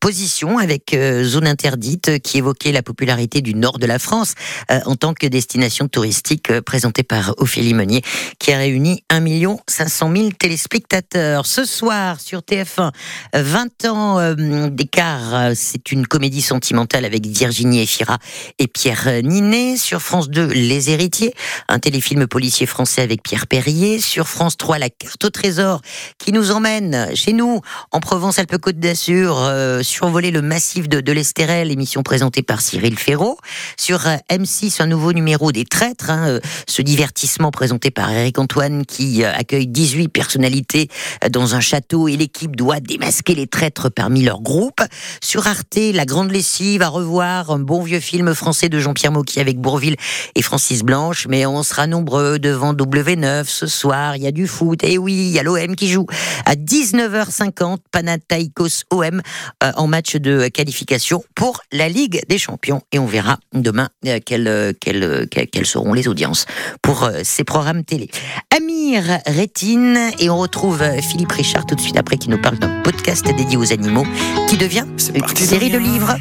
position 0.00 0.56
avec 0.56 0.96
Zone 1.24 1.46
Interdite, 1.46 2.20
qui 2.22 2.38
évoquait 2.38 2.72
la 2.72 2.82
popularité 2.82 3.42
du 3.42 3.54
nord 3.54 3.78
de 3.78 3.86
la 3.86 3.98
France 3.98 4.34
en 4.70 4.94
tant 4.94 5.14
que 5.14 5.26
destination 5.26 5.88
touristique 5.88 6.60
présentée 6.60 7.02
par 7.02 7.34
Ophélie 7.38 7.74
Meunier, 7.74 8.02
qui 8.38 8.52
a 8.52 8.58
réuni 8.58 9.02
1 9.10 9.20
million 9.20 9.60
500 9.66 10.12
000 10.14 10.28
téléspectateurs 10.38 11.44
ce 11.58 11.64
soir 11.64 12.20
sur 12.20 12.42
TF1, 12.42 12.92
20 13.34 13.84
ans 13.86 14.20
euh, 14.20 14.68
d'écart, 14.68 15.34
euh, 15.34 15.52
c'est 15.56 15.90
une 15.90 16.06
comédie 16.06 16.40
sentimentale 16.40 17.04
avec 17.04 17.26
Virginie 17.26 17.80
Efira 17.80 18.18
et 18.60 18.68
Pierre 18.68 19.22
Ninet. 19.24 19.76
Sur 19.76 20.00
France 20.00 20.30
2, 20.30 20.46
Les 20.46 20.90
Héritiers, 20.90 21.34
un 21.68 21.80
téléfilm 21.80 22.28
policier 22.28 22.66
français 22.66 23.02
avec 23.02 23.24
Pierre 23.24 23.48
Perrier. 23.48 23.98
Sur 23.98 24.28
France 24.28 24.56
3, 24.56 24.78
La 24.78 24.88
carte 24.88 25.24
au 25.24 25.30
trésor 25.30 25.80
qui 26.18 26.30
nous 26.30 26.52
emmène 26.52 27.08
chez 27.16 27.32
nous 27.32 27.60
en 27.90 27.98
Provence-Alpes-Côte 27.98 28.78
d'Azur, 28.78 29.36
euh, 29.40 29.82
survoler 29.82 30.30
le 30.30 30.42
massif 30.42 30.88
de, 30.88 31.00
de 31.00 31.10
l'Estérel, 31.10 31.72
émission 31.72 32.04
présentée 32.04 32.44
par 32.44 32.60
Cyril 32.60 32.96
Ferraud. 32.96 33.36
Sur 33.76 34.02
M6, 34.30 34.80
un 34.80 34.86
nouveau 34.86 35.12
numéro 35.12 35.50
des 35.50 35.64
traîtres, 35.64 36.10
hein, 36.10 36.38
ce 36.68 36.82
divertissement 36.82 37.50
présenté 37.50 37.90
par 37.90 38.12
Eric 38.12 38.38
Antoine 38.38 38.86
qui 38.86 39.24
accueille 39.24 39.66
18 39.66 40.06
personnalités 40.06 40.88
dans 41.32 41.47
un 41.54 41.60
château 41.60 42.08
et 42.08 42.16
l'équipe 42.16 42.56
doit 42.56 42.80
démasquer 42.80 43.34
les 43.34 43.46
traîtres 43.46 43.88
parmi 43.88 44.22
leur 44.22 44.40
groupe. 44.40 44.80
Sur 45.22 45.46
Arte, 45.46 45.78
La 45.94 46.04
Grande 46.04 46.30
Lessive, 46.30 46.82
à 46.82 46.88
revoir, 46.88 47.50
un 47.50 47.58
bon 47.58 47.82
vieux 47.82 48.00
film 48.00 48.34
français 48.34 48.68
de 48.68 48.78
Jean-Pierre 48.78 49.12
Mocky 49.12 49.40
avec 49.40 49.58
Bourville 49.58 49.96
et 50.34 50.42
Francis 50.42 50.82
Blanche, 50.82 51.26
mais 51.28 51.46
on 51.46 51.62
sera 51.62 51.86
nombreux 51.86 52.38
devant 52.38 52.74
W9 52.74 53.44
ce 53.46 53.66
soir, 53.66 54.16
il 54.16 54.22
y 54.22 54.26
a 54.26 54.32
du 54.32 54.46
foot, 54.46 54.82
et 54.84 54.98
oui, 54.98 55.12
il 55.12 55.30
y 55.30 55.38
a 55.38 55.42
l'OM 55.42 55.76
qui 55.76 55.88
joue. 55.88 56.06
À 56.44 56.54
19h50, 56.54 57.78
Panathinaikos 57.90 58.84
OM 58.90 59.20
euh, 59.62 59.72
en 59.76 59.86
match 59.86 60.16
de 60.16 60.48
qualification 60.48 61.24
pour 61.34 61.60
la 61.72 61.88
Ligue 61.88 62.22
des 62.28 62.38
Champions, 62.38 62.82
et 62.92 62.98
on 62.98 63.06
verra 63.06 63.38
demain 63.52 63.88
euh, 64.06 64.18
quelles, 64.24 64.74
quelles, 64.80 65.26
quelles, 65.30 65.48
quelles 65.48 65.66
seront 65.66 65.92
les 65.92 66.08
audiences 66.08 66.46
pour 66.82 67.04
euh, 67.04 67.20
ces 67.24 67.44
programmes 67.44 67.84
télé. 67.84 68.08
Amir 68.56 69.02
Rétine, 69.26 69.98
et 70.18 70.30
on 70.30 70.38
retrouve 70.38 70.82
Philippe 71.00 71.27
Richard 71.32 71.66
tout 71.66 71.74
de 71.74 71.80
suite 71.80 71.96
après 71.96 72.16
qui 72.16 72.30
nous 72.30 72.40
parle 72.40 72.58
d'un 72.58 72.82
podcast 72.82 73.26
dédié 73.26 73.56
aux 73.56 73.72
animaux 73.72 74.06
qui 74.48 74.56
devient 74.56 74.84
une 75.14 75.26
série 75.36 75.70
de 75.70 75.78
livres. 75.78 76.16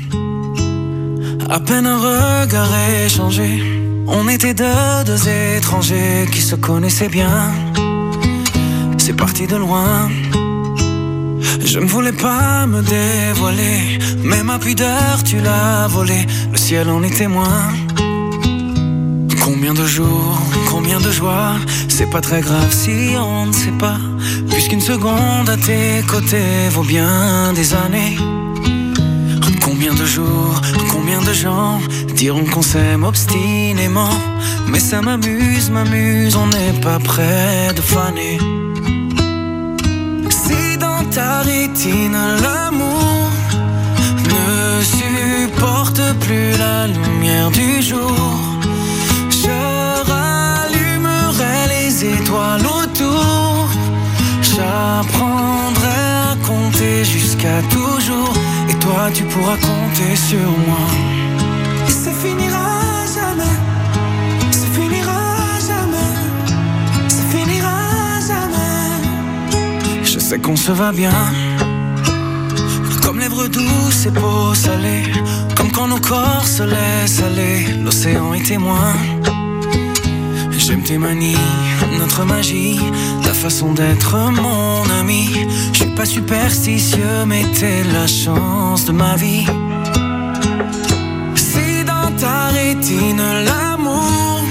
À 1.49 1.59
peine 1.59 1.85
un 1.85 1.97
regard 1.97 2.69
échangé, 3.05 3.61
on 4.07 4.27
était 4.27 4.53
deux, 4.53 5.03
deux 5.05 5.29
étrangers 5.57 6.25
qui 6.31 6.41
se 6.41 6.55
connaissaient 6.55 7.09
bien. 7.09 7.51
C'est 8.97 9.15
parti 9.15 9.47
de 9.47 9.55
loin. 9.55 10.09
Je 11.63 11.79
ne 11.79 11.85
voulais 11.85 12.11
pas 12.11 12.65
me 12.65 12.81
dévoiler, 12.81 13.99
mais 14.23 14.43
ma 14.43 14.59
pudeur 14.59 15.23
tu 15.23 15.39
l'as 15.39 15.87
volée. 15.87 16.25
Le 16.51 16.57
ciel 16.57 16.89
en 16.89 17.03
est 17.03 17.15
témoin. 17.15 17.71
Combien 19.43 19.73
de 19.73 19.85
jours, 19.85 20.37
combien 20.69 20.99
de 20.99 21.11
joies, 21.11 21.55
c'est 21.87 22.09
pas 22.09 22.21
très 22.21 22.41
grave 22.41 22.71
si 22.71 23.15
on 23.17 23.45
ne 23.47 23.53
sait 23.53 23.77
pas. 23.79 23.97
Puisqu'une 24.49 24.81
seconde 24.81 25.49
à 25.49 25.57
tes 25.57 26.03
côtés 26.07 26.69
vaut 26.71 26.83
bien 26.83 27.53
des 27.53 27.73
années. 27.73 28.17
Combien 29.61 29.93
de 29.93 30.05
jours, 30.05 30.61
combien 30.91 31.21
de 31.21 31.33
gens 31.33 31.79
diront 32.15 32.45
qu'on 32.45 32.61
s'aime 32.61 33.03
obstinément 33.03 34.17
Mais 34.69 34.79
ça 34.79 35.01
m'amuse, 35.01 35.69
m'amuse, 35.69 36.35
on 36.35 36.47
n'est 36.47 36.79
pas 36.81 36.99
près 36.99 37.73
de 37.75 37.81
faner 37.81 38.37
Si 40.29 40.77
dans 40.77 41.03
ta 41.11 41.41
rétine 41.41 42.17
l'amour 42.41 43.29
ne 44.31 44.83
supporte 44.83 46.01
plus 46.21 46.51
la 46.57 46.87
lumière 46.87 47.51
du 47.51 47.81
jour 47.81 48.36
étoiles 52.27 52.65
autour. 52.65 53.69
J'apprendrai 54.41 56.01
à 56.31 56.35
compter 56.45 57.05
jusqu'à 57.05 57.61
toujours. 57.69 58.33
Et 58.69 58.73
toi 58.75 59.09
tu 59.13 59.23
pourras 59.23 59.55
compter 59.55 60.15
sur 60.15 60.49
moi. 60.67 60.83
Jamais. 63.15 63.55
Ça 64.51 64.67
finira 64.75 65.19
jamais. 65.69 66.11
Ça 67.07 67.23
finira 67.31 67.69
jamais. 68.27 70.03
Je 70.03 70.19
sais 70.19 70.39
qu'on 70.39 70.57
se 70.57 70.71
va 70.71 70.91
bien. 70.91 71.19
Comme 73.03 73.19
lèvres 73.19 73.47
douces 73.47 74.05
et 74.05 74.11
peau 74.11 74.53
salée. 74.53 75.03
Comme 75.55 75.71
quand 75.71 75.87
nos 75.87 75.99
corps 75.99 76.45
se 76.45 76.63
laissent 76.63 77.21
aller. 77.21 77.65
L'océan 77.83 78.33
est 78.33 78.45
témoin 78.45 78.93
J'aime 80.67 80.83
tes 80.83 80.97
manies, 80.97 81.37
notre 81.97 82.25
magie, 82.25 82.77
ta 83.23 83.33
façon 83.33 83.71
d'être 83.71 84.17
mon 84.17 84.83
ami. 84.99 85.29
Je 85.71 85.77
suis 85.77 85.95
pas 85.95 86.05
superstitieux, 86.05 87.23
mais 87.25 87.45
t'es 87.57 87.85
la 87.93 88.05
chance 88.05 88.83
de 88.83 88.91
ma 88.91 89.15
vie. 89.15 89.45
Si 91.35 91.85
dans 91.85 92.11
ta 92.17 92.47
rétine 92.47 93.23
l'amour 93.45 94.41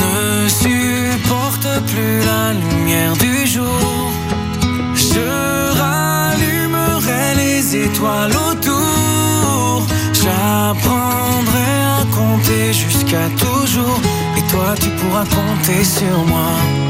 ne 0.00 0.48
supporte 0.48 1.68
plus 1.86 2.18
la 2.30 2.52
lumière 2.52 3.16
du 3.18 3.46
jour, 3.46 4.10
je 4.96 5.78
rallumerai 5.80 7.36
les 7.36 7.76
étoiles 7.76 8.32
autour. 8.50 9.86
J'apprendrai 10.12 11.70
à 12.00 12.04
compter 12.16 12.72
jusqu'à 12.72 13.28
toujours. 13.38 14.00
Toi, 14.50 14.74
tu 14.80 14.90
pourras 14.90 15.24
compter 15.26 15.84
sur 15.84 16.26
moi. 16.26 16.89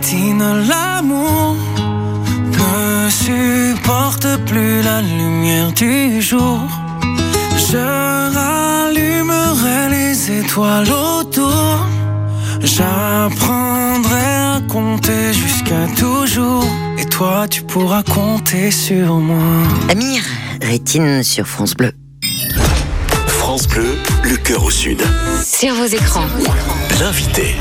Rétine 0.00 0.64
l'amour 0.66 1.56
ne 2.58 3.10
supporte 3.10 4.26
plus 4.46 4.80
la 4.82 5.02
lumière 5.02 5.72
du 5.72 6.22
jour, 6.22 6.58
je 7.70 7.76
rallumerai 8.34 9.90
les 9.90 10.38
étoiles 10.40 10.90
autour. 10.90 11.86
J'apprendrai 12.62 14.26
à 14.54 14.60
compter 14.68 15.34
jusqu'à 15.34 15.86
toujours. 15.98 16.64
Et 16.98 17.04
toi, 17.04 17.46
tu 17.48 17.62
pourras 17.62 18.02
compter 18.02 18.70
sur 18.70 19.16
moi. 19.16 19.66
Amir, 19.90 20.22
rétine 20.62 21.22
sur 21.22 21.46
France 21.46 21.74
Bleu. 21.74 21.92
France 23.26 23.66
Bleu, 23.68 23.98
le 24.24 24.36
cœur 24.36 24.64
au 24.64 24.70
sud. 24.70 25.02
Sur 25.44 25.74
vos 25.74 25.84
écrans. 25.84 26.26
L'invité. 27.00 27.56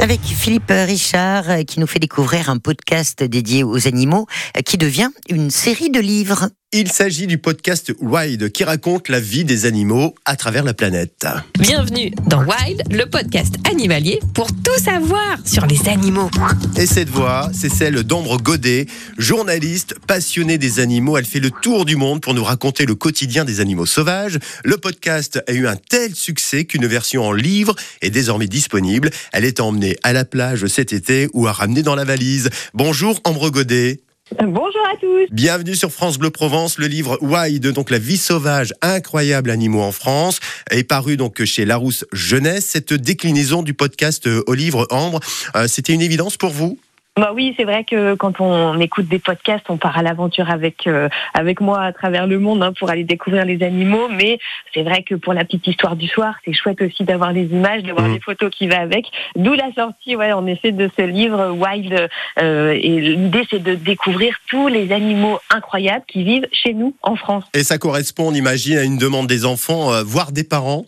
Avec 0.00 0.20
Philippe 0.22 0.70
Richard 0.70 1.50
euh, 1.50 1.62
qui 1.62 1.78
nous 1.78 1.86
fait 1.86 1.98
découvrir 1.98 2.48
un 2.48 2.56
podcast 2.56 3.22
dédié 3.22 3.62
aux 3.62 3.86
animaux 3.86 4.26
euh, 4.56 4.62
qui 4.62 4.78
devient 4.78 5.10
une 5.28 5.50
série 5.50 5.90
de 5.90 6.00
livres. 6.00 6.48
Il 6.72 6.92
s'agit 6.92 7.26
du 7.26 7.36
podcast 7.36 7.92
Wild 7.98 8.52
qui 8.52 8.62
raconte 8.62 9.08
la 9.08 9.18
vie 9.18 9.42
des 9.42 9.66
animaux 9.66 10.14
à 10.24 10.36
travers 10.36 10.62
la 10.62 10.72
planète. 10.72 11.26
Bienvenue 11.58 12.12
dans 12.28 12.44
Wild, 12.44 12.84
le 12.92 13.06
podcast 13.06 13.56
animalier 13.68 14.20
pour 14.34 14.46
tout 14.46 14.80
savoir 14.80 15.38
sur 15.44 15.66
les 15.66 15.88
animaux. 15.88 16.30
Et 16.76 16.86
cette 16.86 17.08
voix, 17.08 17.50
c'est 17.52 17.72
celle 17.72 18.04
d'Ambre 18.04 18.40
Godet, 18.40 18.86
journaliste 19.18 19.96
passionnée 20.06 20.58
des 20.58 20.78
animaux. 20.78 21.18
Elle 21.18 21.24
fait 21.24 21.40
le 21.40 21.50
tour 21.50 21.84
du 21.84 21.96
monde 21.96 22.20
pour 22.20 22.34
nous 22.34 22.44
raconter 22.44 22.86
le 22.86 22.94
quotidien 22.94 23.44
des 23.44 23.58
animaux 23.58 23.86
sauvages. 23.86 24.38
Le 24.62 24.76
podcast 24.76 25.42
a 25.48 25.52
eu 25.52 25.66
un 25.66 25.74
tel 25.74 26.14
succès 26.14 26.66
qu'une 26.66 26.86
version 26.86 27.24
en 27.24 27.32
livre 27.32 27.74
est 28.00 28.10
désormais 28.10 28.46
disponible. 28.46 29.10
Elle 29.32 29.44
est 29.44 29.58
emmenée 29.58 29.96
à 30.04 30.12
la 30.12 30.24
plage 30.24 30.64
cet 30.68 30.92
été 30.92 31.28
ou 31.32 31.48
à 31.48 31.52
ramener 31.52 31.82
dans 31.82 31.96
la 31.96 32.04
valise. 32.04 32.48
Bonjour 32.74 33.18
Ambre 33.24 33.50
Godet. 33.50 34.02
Bonjour 34.38 34.82
à 34.92 34.96
tous. 34.96 35.26
Bienvenue 35.32 35.74
sur 35.74 35.90
France 35.90 36.16
Bleu 36.16 36.30
Provence. 36.30 36.78
Le 36.78 36.86
livre 36.86 37.18
Wild, 37.20 37.66
donc 37.72 37.90
la 37.90 37.98
vie 37.98 38.16
sauvage, 38.16 38.72
incroyable 38.80 39.50
animaux 39.50 39.82
en 39.82 39.90
France, 39.90 40.38
est 40.70 40.84
paru 40.84 41.16
donc 41.16 41.42
chez 41.44 41.64
Larousse 41.64 42.04
Jeunesse. 42.12 42.66
Cette 42.66 42.92
déclinaison 42.92 43.64
du 43.64 43.74
podcast 43.74 44.28
euh, 44.28 44.44
au 44.46 44.54
livre 44.54 44.86
Ambre, 44.90 45.18
euh, 45.56 45.66
c'était 45.66 45.92
une 45.92 46.02
évidence 46.02 46.36
pour 46.36 46.50
vous? 46.50 46.78
Bah 47.20 47.32
oui, 47.34 47.54
c'est 47.58 47.64
vrai 47.64 47.84
que 47.84 48.14
quand 48.14 48.40
on 48.40 48.78
écoute 48.80 49.06
des 49.06 49.18
podcasts, 49.18 49.66
on 49.68 49.76
part 49.76 49.98
à 49.98 50.02
l'aventure 50.02 50.48
avec 50.50 50.86
euh, 50.86 51.08
avec 51.34 51.60
moi 51.60 51.82
à 51.82 51.92
travers 51.92 52.26
le 52.26 52.38
monde 52.38 52.62
hein, 52.62 52.72
pour 52.78 52.88
aller 52.88 53.04
découvrir 53.04 53.44
les 53.44 53.62
animaux. 53.62 54.08
Mais 54.08 54.38
c'est 54.72 54.82
vrai 54.82 55.02
que 55.02 55.14
pour 55.14 55.34
la 55.34 55.44
petite 55.44 55.66
histoire 55.66 55.96
du 55.96 56.08
soir, 56.08 56.34
c'est 56.44 56.54
chouette 56.54 56.80
aussi 56.80 57.04
d'avoir 57.04 57.32
les 57.32 57.44
images, 57.44 57.82
d'avoir 57.82 58.06
Mhm. 58.06 58.14
les 58.14 58.20
photos 58.20 58.50
qui 58.50 58.66
va 58.68 58.80
avec. 58.80 59.04
D'où 59.36 59.52
la 59.52 59.70
sortie, 59.74 60.16
ouais, 60.16 60.32
en 60.32 60.46
effet, 60.46 60.72
de 60.72 60.88
ce 60.96 61.02
livre 61.02 61.50
Wild. 61.50 62.08
euh, 62.40 62.72
et 62.80 63.00
l'idée, 63.00 63.46
c'est 63.50 63.62
de 63.62 63.74
découvrir 63.74 64.34
tous 64.48 64.68
les 64.68 64.90
animaux 64.92 65.38
incroyables 65.54 66.04
qui 66.08 66.24
vivent 66.24 66.46
chez 66.52 66.72
nous 66.72 66.94
en 67.02 67.16
France. 67.16 67.44
Et 67.54 67.64
ça 67.64 67.76
correspond, 67.76 68.28
on 68.28 68.34
imagine, 68.34 68.78
à 68.78 68.82
une 68.84 68.96
demande 68.96 69.26
des 69.26 69.44
enfants, 69.44 69.92
euh, 69.92 70.02
voire 70.04 70.32
des 70.32 70.44
parents 70.44 70.86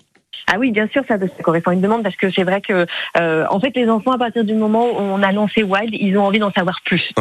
Ah 0.50 0.56
oui, 0.58 0.70
bien 0.70 0.88
sûr, 0.88 1.02
ça, 1.08 1.18
ça 1.18 1.42
correspond 1.42 1.70
à 1.70 1.74
une 1.74 1.80
demande 1.80 2.02
parce 2.02 2.16
que 2.16 2.30
c'est 2.30 2.44
vrai 2.44 2.60
que, 2.60 2.86
euh, 3.18 3.44
en 3.50 3.60
fait, 3.60 3.74
les 3.76 3.88
enfants, 3.88 4.12
à 4.12 4.18
partir 4.18 4.44
du 4.44 4.54
moment 4.54 4.86
où 4.86 4.98
on 4.98 5.22
a 5.22 5.32
lancé 5.32 5.62
Wild, 5.62 5.90
ils 5.92 6.16
ont 6.18 6.24
envie 6.24 6.38
d'en 6.38 6.52
savoir 6.52 6.80
plus. 6.84 7.12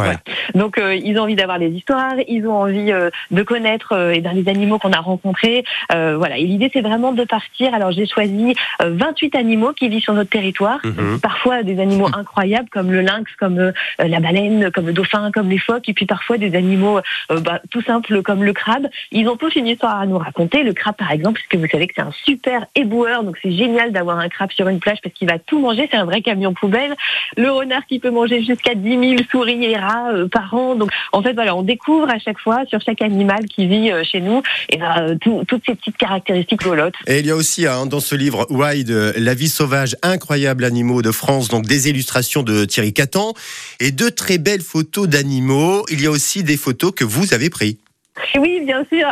Donc, 0.56 0.78
euh, 0.78 0.96
ils 0.96 1.18
ont 1.18 1.24
envie 1.24 1.36
d'avoir 1.36 1.58
les 1.58 1.70
histoires, 1.70 2.16
ils 2.28 2.48
ont 2.48 2.56
envie 2.56 2.92
euh, 2.92 3.10
de 3.32 3.44
connaître 3.44 3.94
euh, 3.94 4.12
et 4.12 4.22
les 4.22 4.50
animaux 4.50 4.80
qu'on 4.80 4.94
a 4.94 5.00
rencontrés. 5.00 5.64
Euh, 5.94 6.16
voilà. 6.18 6.38
Et 6.38 6.46
l'idée, 6.46 6.70
c'est 6.74 6.82
vraiment 6.82 7.12
de 7.12 7.24
partir. 7.24 7.74
Alors, 7.74 7.92
j'ai 7.92 8.08
choisi 8.08 8.56
euh, 8.82 8.96
28 8.96 9.36
animaux 9.36 9.74
qui 9.74 9.90
vivent 9.90 10.04
sur 10.04 10.14
notre 10.14 10.30
territoire. 10.30 10.80
Mhm. 10.84 11.20
Parfois, 11.20 11.64
des 11.64 11.80
animaux 11.80 12.08
incroyables 12.14 12.70
comme 12.70 12.92
le 12.92 13.02
lynx, 13.02 13.32
comme 13.40 13.60
euh, 13.60 13.72
la 14.00 14.20
baleine, 14.20 14.72
comme 14.72 14.88
le 14.88 14.94
dauphin, 14.94 15.32
comme 15.32 15.50
les 15.50 15.58
phoques, 15.58 15.88
et 15.90 15.94
puis 15.94 16.06
parfois 16.06 16.38
des 16.38 16.56
animaux 16.56 17.00
euh, 17.32 17.40
bah, 17.40 17.62
tout 17.70 17.82
simples 17.82 18.22
comme 18.22 18.44
le 18.44 18.54
crabe. 18.54 18.88
Ils 19.12 19.28
ont 19.28 19.38
tous 19.38 19.56
une 19.56 19.68
histoire 19.68 20.00
à 20.00 20.06
nous 20.06 20.18
raconter. 20.18 20.64
Le 20.64 20.74
crabe, 20.74 20.96
par 20.96 21.12
exemple, 21.12 21.40
puisque 21.40 21.56
vous 21.56 21.70
savez 21.70 21.88
que 21.88 21.94
c'est 21.96 22.02
un 22.02 22.14
super 22.26 22.66
éboueur, 22.76 23.11
donc 23.24 23.38
c'est 23.42 23.52
génial 23.56 23.92
d'avoir 23.92 24.18
un 24.20 24.30
crabe 24.30 24.52
sur 24.52 24.68
une 24.70 24.80
plage 24.80 24.98
parce 25.04 25.14
qu'il 25.14 25.28
va 25.28 25.38
tout 25.40 25.60
manger. 25.60 25.88
C'est 25.92 25.98
un 25.98 26.06
vrai 26.06 26.22
camion 26.22 26.54
poubelle. 26.54 26.96
Le 27.38 27.52
renard 27.52 27.86
qui 27.88 28.00
peut 28.00 28.10
manger 28.10 28.44
jusqu'à 28.44 28.74
10 28.76 28.90
000 28.90 29.16
souris 29.30 29.64
et 29.66 29.76
rats 29.78 30.12
euh, 30.14 30.28
par 30.28 30.54
an. 30.54 30.76
Donc, 30.76 30.90
en 31.12 31.22
fait, 31.22 31.34
voilà, 31.34 31.56
on 31.56 31.62
découvre 31.64 32.10
à 32.10 32.18
chaque 32.20 32.40
fois 32.40 32.64
sur 32.68 32.80
chaque 32.82 33.02
animal 33.02 33.46
qui 33.46 33.68
vit 33.68 33.92
euh, 33.92 34.04
chez 34.04 34.22
nous 34.22 34.42
et 34.70 34.78
ben, 34.78 34.96
euh, 35.00 35.16
tout- 35.20 35.44
toutes 35.48 35.64
ces 35.66 35.76
petites 35.76 35.98
caractéristiques 35.98 36.64
volotes. 36.64 36.96
Et 37.08 37.20
il 37.20 37.26
y 37.28 37.32
a 37.32 37.36
aussi 37.36 37.68
hein, 37.68 37.86
dans 37.86 38.00
ce 38.00 38.16
livre 38.16 38.48
Wild, 38.50 38.90
euh, 38.90 39.14
la 39.18 39.34
vie 39.34 39.50
sauvage, 39.50 39.96
incroyable 40.04 40.64
animaux 40.64 41.02
de 41.02 41.12
France, 41.12 41.50
donc 41.50 41.66
des 41.66 41.90
illustrations 41.90 42.44
de 42.44 42.66
Thierry 42.66 42.94
Catan 42.94 43.34
et 43.80 43.92
de 43.92 44.10
très 44.10 44.38
belles 44.38 44.62
photos 44.62 45.08
d'animaux. 45.08 45.84
Il 45.90 46.02
y 46.02 46.08
a 46.08 46.12
aussi 46.12 46.44
des 46.44 46.58
photos 46.58 46.92
que 46.96 47.04
vous 47.04 47.34
avez 47.34 47.50
prises. 47.50 47.78
Oui, 48.38 48.62
bien 48.66 48.86
sûr. 48.92 49.08